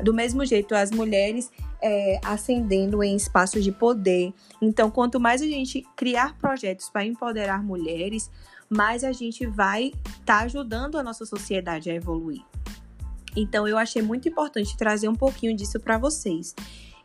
Do 0.01 0.13
mesmo 0.13 0.45
jeito, 0.45 0.73
as 0.73 0.91
mulheres 0.91 1.51
é, 1.81 2.19
ascendendo 2.23 3.03
em 3.03 3.15
espaços 3.15 3.63
de 3.63 3.71
poder. 3.71 4.33
Então, 4.61 4.89
quanto 4.89 5.19
mais 5.19 5.41
a 5.41 5.45
gente 5.45 5.85
criar 5.95 6.37
projetos 6.37 6.89
para 6.89 7.05
empoderar 7.05 7.63
mulheres, 7.63 8.31
mais 8.69 9.03
a 9.03 9.11
gente 9.11 9.45
vai 9.45 9.87
estar 9.87 10.39
tá 10.39 10.39
ajudando 10.39 10.97
a 10.97 11.03
nossa 11.03 11.25
sociedade 11.25 11.91
a 11.91 11.93
evoluir. 11.93 12.41
Então, 13.35 13.67
eu 13.67 13.77
achei 13.77 14.01
muito 14.01 14.29
importante 14.29 14.77
trazer 14.77 15.07
um 15.07 15.15
pouquinho 15.15 15.55
disso 15.55 15.79
para 15.79 15.97
vocês. 15.97 16.55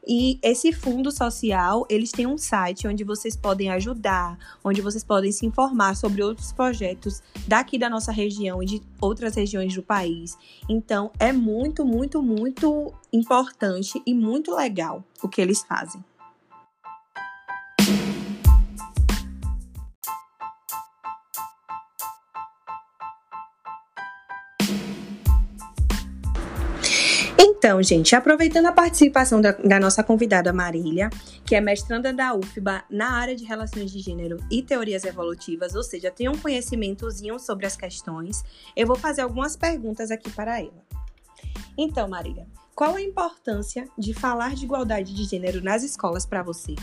E 0.06 0.38
esse 0.42 0.72
fundo 0.72 1.11
social, 1.11 1.87
eles 1.88 2.11
têm 2.11 2.26
um 2.26 2.38
site 2.38 2.88
onde 2.88 3.04
vocês 3.04 3.37
podem 3.37 3.70
ajudar, 3.70 4.38
onde 4.64 4.80
vocês 4.80 5.04
podem 5.04 5.30
se 5.30 5.44
informar 5.44 5.96
sobre 5.96 6.22
outros 6.22 6.52
projetos 6.52 7.22
daqui 7.46 7.78
da 7.78 7.90
nossa 7.90 8.11
região 8.11 8.62
e 8.62 8.66
de 8.66 8.82
outras 9.00 9.34
regiões 9.34 9.74
do 9.74 9.82
país. 9.82 10.37
Então, 10.68 11.11
é 11.18 11.32
muito, 11.32 11.84
muito, 11.84 12.22
muito 12.22 12.92
importante 13.12 14.02
e 14.06 14.14
muito 14.14 14.54
legal 14.54 15.04
o 15.22 15.28
que 15.28 15.40
eles 15.40 15.62
fazem. 15.62 16.02
Então, 27.40 27.81
gente, 27.81 28.16
aproveitando 28.16 28.66
a 28.66 28.72
participação 28.72 29.40
da, 29.40 29.53
da, 29.53 29.79
nossa 29.79 30.03
convidada 30.03 30.53
Marília, 30.53 31.09
que 31.44 31.55
é 31.55 31.61
mestranda 31.61 32.12
da 32.12 32.35
UFBA 32.35 32.83
na 32.90 33.12
área 33.12 33.37
de 33.37 33.44
relações 33.44 33.92
de 33.92 34.01
gênero 34.01 34.38
e 34.51 34.61
teorias 34.61 35.05
evolutivas, 35.05 35.77
ou 35.77 35.85
seja, 35.85 36.11
tem 36.11 36.29
um 36.29 36.37
conhecimentozinho 36.37 37.38
sobre 37.38 37.64
as 37.64 37.77
questões, 37.77 38.42
eu 38.77 38.88
vou 38.88 38.96
fazer 38.96 39.22
algumas 39.22 39.57
perguntas 39.57 40.11
aqui 40.11 40.31
para 40.31 40.59
ela. 40.59 40.85
Então, 41.77 42.09
Marília, 42.09 42.44
qual 42.74 42.96
a 42.96 43.03
importância 43.03 43.88
de 43.96 44.12
falar 44.12 44.57
de 44.57 44.64
igualdade 44.64 45.14
de 45.14 45.22
gênero 45.22 45.62
nas 45.62 45.85
escolas 45.85 46.27
para 46.27 46.42
você? 46.42 46.74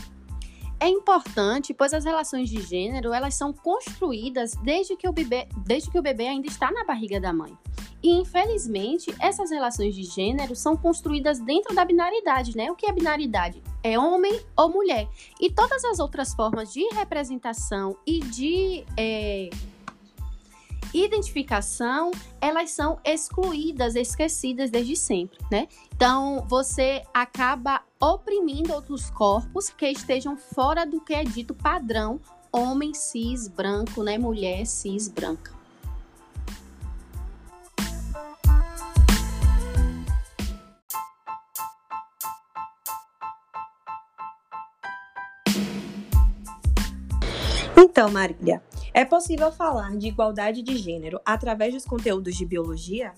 É 0.78 0.88
importante, 0.88 1.72
pois 1.72 1.94
as 1.94 2.04
relações 2.04 2.50
de 2.50 2.60
gênero 2.60 3.12
elas 3.12 3.34
são 3.34 3.52
construídas 3.52 4.52
desde 4.62 4.96
que 4.96 5.08
o 5.08 5.12
bebê, 5.12 5.48
desde 5.64 5.90
que 5.90 5.98
o 5.98 6.02
bebê 6.02 6.28
ainda 6.28 6.46
está 6.46 6.70
na 6.70 6.84
barriga 6.84 7.18
da 7.18 7.32
mãe. 7.32 7.56
E 8.02 8.10
infelizmente, 8.10 9.12
essas 9.18 9.50
relações 9.50 9.94
de 9.94 10.02
gênero 10.02 10.54
são 10.54 10.76
construídas 10.76 11.40
dentro 11.40 11.74
da 11.74 11.84
binaridade, 11.84 12.56
né? 12.56 12.70
O 12.70 12.76
que 12.76 12.86
é 12.86 12.92
binaridade? 12.92 13.62
É 13.82 13.98
homem 13.98 14.38
ou 14.56 14.68
mulher. 14.68 15.08
E 15.40 15.50
todas 15.50 15.82
as 15.84 15.98
outras 15.98 16.34
formas 16.34 16.72
de 16.72 16.86
representação 16.94 17.96
e 18.06 18.20
de 18.20 18.84
é, 18.96 19.48
identificação, 20.92 22.10
elas 22.40 22.70
são 22.70 22.98
excluídas, 23.04 23.94
esquecidas 23.94 24.70
desde 24.70 24.96
sempre, 24.96 25.38
né? 25.50 25.68
Então, 25.94 26.44
você 26.48 27.02
acaba 27.12 27.82
oprimindo 28.00 28.72
outros 28.72 29.10
corpos 29.10 29.68
que 29.70 29.86
estejam 29.86 30.36
fora 30.36 30.84
do 30.84 31.00
que 31.00 31.14
é 31.14 31.24
dito 31.24 31.54
padrão 31.54 32.20
homem 32.52 32.94
cis 32.94 33.48
branco, 33.48 34.02
né? 34.02 34.16
Mulher 34.16 34.66
cis 34.66 35.08
branca. 35.08 35.54
Então, 47.78 48.10
Marília, 48.10 48.62
é 48.96 49.04
possível 49.04 49.52
falar 49.52 49.94
de 49.94 50.08
igualdade 50.08 50.62
de 50.62 50.74
gênero 50.74 51.20
através 51.22 51.74
dos 51.74 51.84
conteúdos 51.84 52.34
de 52.34 52.46
biologia? 52.46 53.12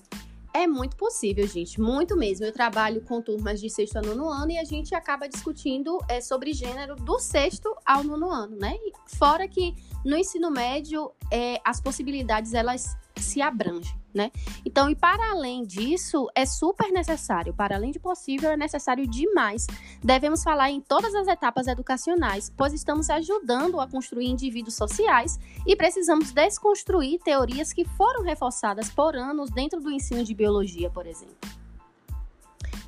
É 0.53 0.67
muito 0.67 0.97
possível, 0.97 1.47
gente, 1.47 1.79
muito 1.79 2.17
mesmo. 2.17 2.45
Eu 2.45 2.51
trabalho 2.51 2.99
com 2.99 3.21
turmas 3.21 3.61
de 3.61 3.69
sexto 3.69 3.95
a 3.95 4.01
nono 4.01 4.27
ano 4.27 4.51
e 4.51 4.57
a 4.57 4.65
gente 4.65 4.93
acaba 4.93 5.29
discutindo 5.29 5.97
é, 6.09 6.19
sobre 6.19 6.51
gênero 6.51 6.97
do 6.97 7.17
sexto 7.17 7.73
ao 7.85 8.03
nono 8.03 8.29
ano, 8.29 8.57
né? 8.57 8.75
Fora 9.17 9.47
que 9.47 9.73
no 10.03 10.17
ensino 10.17 10.51
médio 10.51 11.13
é, 11.31 11.61
as 11.63 11.79
possibilidades 11.79 12.53
elas 12.53 12.97
se 13.23 13.41
abrangem 13.41 13.99
né? 14.13 14.31
Então, 14.65 14.89
e 14.89 14.95
para 14.95 15.31
além 15.31 15.63
disso, 15.63 16.27
é 16.35 16.45
super 16.45 16.91
necessário, 16.91 17.53
para 17.53 17.75
além 17.75 17.91
de 17.91 17.99
possível, 17.99 18.51
é 18.51 18.57
necessário 18.57 19.07
demais. 19.07 19.67
Devemos 20.03 20.43
falar 20.43 20.71
em 20.71 20.81
todas 20.81 21.13
as 21.13 21.27
etapas 21.27 21.67
educacionais, 21.67 22.51
pois 22.55 22.73
estamos 22.73 23.09
ajudando 23.09 23.79
a 23.79 23.87
construir 23.87 24.27
indivíduos 24.27 24.75
sociais 24.75 25.39
e 25.65 25.75
precisamos 25.75 26.31
desconstruir 26.31 27.19
teorias 27.19 27.71
que 27.71 27.85
foram 27.85 28.23
reforçadas 28.23 28.89
por 28.89 29.15
anos 29.15 29.49
dentro 29.51 29.79
do 29.79 29.91
ensino 29.91 30.23
de 30.23 30.33
biologia, 30.33 30.89
por 30.89 31.05
exemplo. 31.05 31.37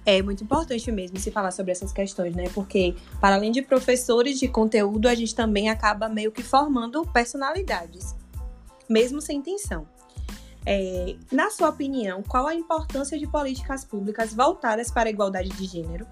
É 0.03 0.19
muito 0.23 0.43
importante 0.43 0.91
mesmo 0.91 1.19
se 1.19 1.29
falar 1.29 1.51
sobre 1.51 1.71
essas 1.71 1.93
questões, 1.93 2.35
né? 2.35 2.49
Porque, 2.55 2.95
para 3.19 3.35
além 3.35 3.51
de 3.51 3.61
professores 3.61 4.39
de 4.39 4.47
conteúdo, 4.47 5.07
a 5.07 5.13
gente 5.13 5.35
também 5.35 5.69
acaba 5.69 6.09
meio 6.09 6.31
que 6.31 6.41
formando 6.41 7.05
personalidades, 7.05 8.15
mesmo 8.89 9.21
sem 9.21 9.37
intenção. 9.37 9.85
É, 10.65 11.15
na 11.31 11.49
sua 11.49 11.69
opinião, 11.69 12.21
qual 12.21 12.47
a 12.47 12.53
importância 12.53 13.17
de 13.17 13.27
políticas 13.27 13.83
públicas 13.83 14.33
voltadas 14.33 14.91
para 14.91 15.09
a 15.09 15.11
igualdade 15.11 15.49
de 15.49 15.65
gênero? 15.65 16.05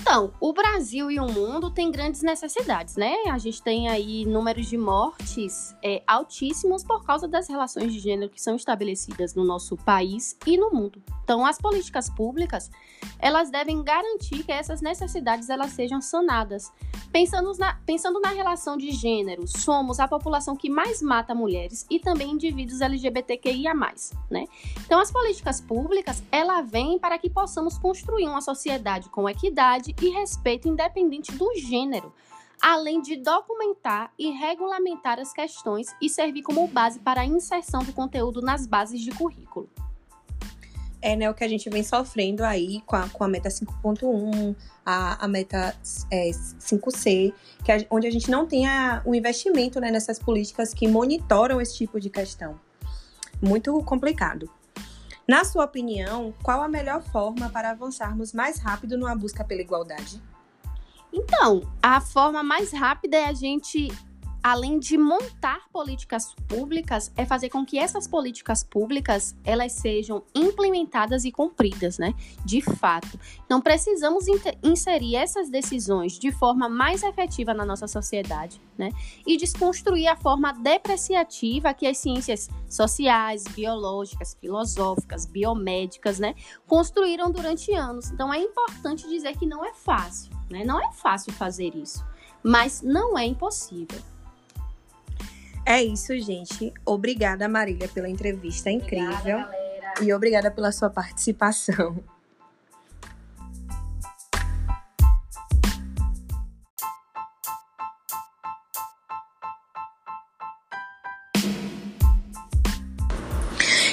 Então, 0.00 0.32
o 0.40 0.52
Brasil 0.52 1.10
e 1.10 1.18
o 1.18 1.26
mundo 1.26 1.70
têm 1.70 1.90
grandes 1.90 2.22
necessidades, 2.22 2.96
né? 2.96 3.14
A 3.30 3.36
gente 3.36 3.60
tem 3.60 3.88
aí 3.88 4.24
números 4.24 4.66
de 4.66 4.78
mortes 4.78 5.74
é, 5.82 6.02
altíssimos 6.06 6.84
por 6.84 7.04
causa 7.04 7.26
das 7.26 7.48
relações 7.48 7.92
de 7.92 7.98
gênero 7.98 8.30
que 8.30 8.40
são 8.40 8.54
estabelecidas 8.54 9.34
no 9.34 9.44
nosso 9.44 9.76
país 9.76 10.36
e 10.46 10.56
no 10.56 10.70
mundo. 10.70 11.02
Então, 11.24 11.44
as 11.44 11.58
políticas 11.58 12.08
públicas, 12.08 12.70
elas 13.18 13.50
devem 13.50 13.82
garantir 13.82 14.44
que 14.44 14.52
essas 14.52 14.80
necessidades 14.80 15.50
elas 15.50 15.72
sejam 15.72 16.00
sanadas. 16.00 16.72
Pensando 17.12 17.52
na, 17.58 17.74
pensando 17.86 18.20
na 18.20 18.30
relação 18.30 18.76
de 18.76 18.90
gênero, 18.92 19.46
somos 19.46 19.98
a 19.98 20.06
população 20.06 20.56
que 20.56 20.70
mais 20.70 21.02
mata 21.02 21.34
mulheres 21.34 21.86
e 21.90 21.98
também 21.98 22.32
indivíduos 22.32 22.80
LGBTQIA+, 22.80 23.74
né? 24.30 24.46
Então, 24.86 25.00
as 25.00 25.10
políticas 25.10 25.60
públicas, 25.60 26.22
ela 26.30 26.62
vem 26.62 26.98
para 26.98 27.18
que 27.18 27.28
possamos 27.28 27.76
construir 27.78 28.26
uma 28.26 28.40
sociedade 28.40 29.08
com 29.10 29.28
equidade 29.28 29.87
igualdade 29.88 29.94
e 30.02 30.10
respeito 30.10 30.68
independente 30.68 31.32
do 31.32 31.54
gênero, 31.56 32.12
além 32.60 33.00
de 33.00 33.16
documentar 33.16 34.12
e 34.18 34.30
regulamentar 34.30 35.18
as 35.18 35.32
questões 35.32 35.88
e 36.00 36.08
servir 36.08 36.42
como 36.42 36.66
base 36.68 36.98
para 36.98 37.22
a 37.22 37.26
inserção 37.26 37.82
do 37.82 37.92
conteúdo 37.92 38.42
nas 38.42 38.66
bases 38.66 39.00
de 39.00 39.10
currículo. 39.10 39.68
É 41.00 41.14
né, 41.14 41.30
o 41.30 41.34
que 41.34 41.44
a 41.44 41.48
gente 41.48 41.70
vem 41.70 41.84
sofrendo 41.84 42.42
aí 42.42 42.80
com 42.80 42.96
a, 42.96 43.08
com 43.08 43.22
a 43.22 43.28
meta 43.28 43.48
5.1, 43.48 44.56
a, 44.84 45.24
a 45.24 45.28
meta 45.28 45.76
é, 46.10 46.30
5C, 46.30 47.32
que 47.64 47.70
a, 47.70 47.76
onde 47.88 48.08
a 48.08 48.10
gente 48.10 48.28
não 48.28 48.46
tem 48.46 48.66
o 49.04 49.10
um 49.10 49.14
investimento 49.14 49.78
né, 49.78 49.92
nessas 49.92 50.18
políticas 50.18 50.74
que 50.74 50.88
monitoram 50.88 51.60
esse 51.60 51.76
tipo 51.76 52.00
de 52.00 52.10
questão. 52.10 52.58
Muito 53.40 53.80
complicado. 53.84 54.50
Na 55.28 55.44
sua 55.44 55.66
opinião, 55.66 56.32
qual 56.42 56.62
a 56.62 56.68
melhor 56.68 57.02
forma 57.02 57.50
para 57.50 57.72
avançarmos 57.72 58.32
mais 58.32 58.58
rápido 58.58 58.96
numa 58.96 59.14
busca 59.14 59.44
pela 59.44 59.60
igualdade? 59.60 60.22
Então, 61.12 61.70
a 61.82 62.00
forma 62.00 62.42
mais 62.42 62.72
rápida 62.72 63.18
é 63.18 63.26
a 63.26 63.34
gente 63.34 63.88
além 64.50 64.78
de 64.78 64.96
montar 64.96 65.68
políticas 65.70 66.34
públicas, 66.46 67.12
é 67.16 67.26
fazer 67.26 67.50
com 67.50 67.64
que 67.66 67.78
essas 67.78 68.06
políticas 68.06 68.64
públicas 68.64 69.36
elas 69.44 69.72
sejam 69.72 70.24
implementadas 70.34 71.24
e 71.24 71.30
cumpridas, 71.30 71.98
né? 71.98 72.14
De 72.44 72.62
fato. 72.62 73.18
Então 73.44 73.60
precisamos 73.60 74.24
inserir 74.62 75.16
essas 75.16 75.50
decisões 75.50 76.18
de 76.18 76.32
forma 76.32 76.68
mais 76.68 77.02
efetiva 77.02 77.52
na 77.52 77.64
nossa 77.64 77.86
sociedade, 77.86 78.60
né? 78.76 78.90
E 79.26 79.36
desconstruir 79.36 80.08
a 80.08 80.16
forma 80.16 80.52
depreciativa 80.52 81.74
que 81.74 81.86
as 81.86 81.98
ciências 81.98 82.48
sociais, 82.68 83.44
biológicas, 83.44 84.36
filosóficas, 84.40 85.26
biomédicas, 85.26 86.18
né, 86.18 86.34
construíram 86.66 87.30
durante 87.30 87.72
anos. 87.72 88.10
Então 88.10 88.32
é 88.32 88.38
importante 88.38 89.08
dizer 89.08 89.36
que 89.36 89.46
não 89.46 89.64
é 89.64 89.74
fácil, 89.74 90.32
né? 90.50 90.64
Não 90.64 90.80
é 90.80 90.90
fácil 90.92 91.32
fazer 91.32 91.74
isso, 91.76 92.04
mas 92.42 92.80
não 92.82 93.18
é 93.18 93.24
impossível. 93.26 93.98
É 95.70 95.84
isso, 95.84 96.18
gente. 96.18 96.72
Obrigada, 96.82 97.46
Marília, 97.46 97.86
pela 97.88 98.08
entrevista 98.08 98.70
incrível. 98.70 99.40
Obrigada, 99.40 100.02
e 100.02 100.12
obrigada 100.14 100.50
pela 100.50 100.72
sua 100.72 100.88
participação. 100.88 102.02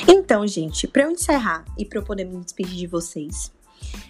Então, 0.07 0.47
gente, 0.47 0.87
para 0.87 1.03
eu 1.03 1.11
encerrar 1.11 1.65
e 1.77 1.83
para 1.83 1.99
eu 1.99 2.03
poder 2.05 2.23
me 2.23 2.41
despedir 2.41 2.77
de 2.77 2.87
vocês, 2.87 3.51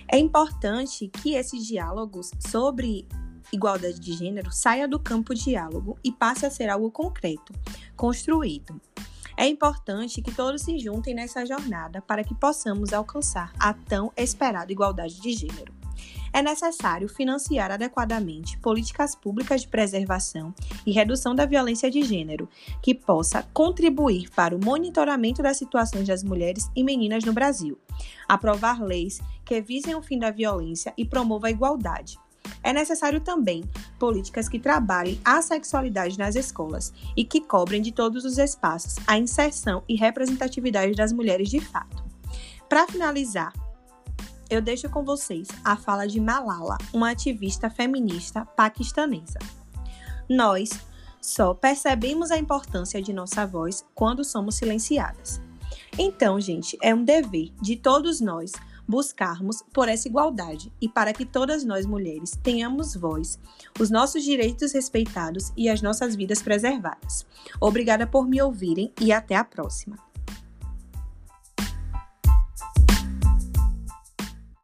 é 0.08 0.19
importante 0.19 1.08
que 1.08 1.34
esses 1.34 1.65
diálogos 1.65 2.30
sobre 2.47 3.08
igualdade 3.51 3.99
de 3.99 4.13
gênero 4.13 4.51
saia 4.51 4.88
do 4.88 4.99
campo 4.99 5.34
diálogo 5.34 5.97
e 6.03 6.12
passe 6.12 6.45
a 6.45 6.49
ser 6.49 6.69
algo 6.69 6.91
concreto, 6.91 7.53
construído. 7.95 8.79
É 9.38 9.47
importante 9.47 10.21
que 10.21 10.34
todos 10.34 10.62
se 10.62 10.79
juntem 10.79 11.13
nessa 11.13 11.45
jornada 11.45 12.01
para 12.01 12.23
que 12.23 12.34
possamos 12.34 12.93
alcançar 12.93 13.51
a 13.60 13.73
tão 13.73 14.12
esperada 14.15 14.71
igualdade 14.71 15.19
de 15.21 15.34
gênero. 15.34 15.73
É 16.36 16.41
necessário 16.41 17.08
financiar 17.08 17.71
adequadamente 17.71 18.58
políticas 18.58 19.15
públicas 19.15 19.62
de 19.62 19.69
preservação 19.69 20.53
e 20.86 20.91
redução 20.91 21.34
da 21.34 21.45
violência 21.45 21.89
de 21.89 22.01
gênero, 22.01 22.49
que 22.81 22.93
possa 22.93 23.43
contribuir 23.53 24.29
para 24.31 24.53
o 24.53 24.63
monitoramento 24.63 25.41
das 25.41 25.55
situações 25.55 26.08
das 26.08 26.23
mulheres 26.23 26.69
e 26.75 26.84
meninas 26.84 27.23
no 27.23 27.31
Brasil. 27.31 27.79
Aprovar 28.27 28.84
leis 28.84 29.21
que 29.45 29.62
visem 29.62 29.95
o 29.95 30.01
fim 30.01 30.19
da 30.19 30.29
violência 30.29 30.93
e 30.97 31.05
promovam 31.05 31.47
a 31.47 31.51
igualdade, 31.51 32.19
é 32.65 32.73
necessário 32.73 33.21
também 33.21 33.63
políticas 33.99 34.49
que 34.49 34.60
trabalhem 34.60 35.21
a 35.23 35.39
sexualidade 35.39 36.17
nas 36.17 36.36
escolas 36.36 36.91
e 37.15 37.23
que 37.23 37.39
cobrem 37.39 37.80
de 37.80 37.91
todos 37.91 38.25
os 38.25 38.39
espaços 38.39 38.95
a 39.06 39.19
inserção 39.19 39.84
e 39.88 39.95
representatividade 39.95 40.95
das 40.95 41.13
mulheres 41.13 41.47
de 41.47 41.60
fato. 41.60 42.04
Para 42.67 42.88
finalizar, 42.88 43.54
eu 44.49 44.63
deixo 44.63 44.89
com 44.89 45.06
vocês 45.06 45.47
a 45.63 45.78
fala 45.78 46.08
de 46.08 46.19
Malala, 46.19 46.80
uma 46.91 47.12
ativista 47.12 47.69
feminista 47.69 48.43
paquistanesa. 48.43 49.38
Nós 50.28 50.71
só 51.21 51.54
percebemos 51.54 52.32
a 52.32 52.38
importância 52.38 52.99
de 52.99 53.13
nossa 53.13 53.45
voz 53.45 53.86
quando 53.93 54.23
somos 54.23 54.56
silenciadas. 54.56 55.39
Então, 55.99 56.41
gente, 56.41 56.75
é 56.82 56.95
um 56.95 57.04
dever 57.04 57.51
de 57.62 57.75
todos 57.75 58.19
nós 58.19 58.51
buscarmos 58.88 59.63
por 59.74 59.89
essa 59.89 60.08
igualdade 60.08 60.71
e 60.82 60.88
para 60.88 61.13
que 61.13 61.26
todas 61.26 61.63
nós 61.63 61.86
mulheres 61.86 62.38
tenhamos 62.41 62.95
voz, 62.95 63.39
os 63.80 63.89
nossos 63.89 64.24
direitos 64.24 64.71
respeitados 64.74 65.52
e 65.56 65.69
as 65.69 65.82
nossas 65.82 66.15
vidas 66.15 66.41
preservadas. 66.41 67.26
Obrigada 67.60 68.08
por 68.08 68.28
me 68.28 68.41
ouvirem 68.41 68.91
e 69.02 69.12
até 69.12 69.36
a 69.36 69.43
próxima. 69.43 69.98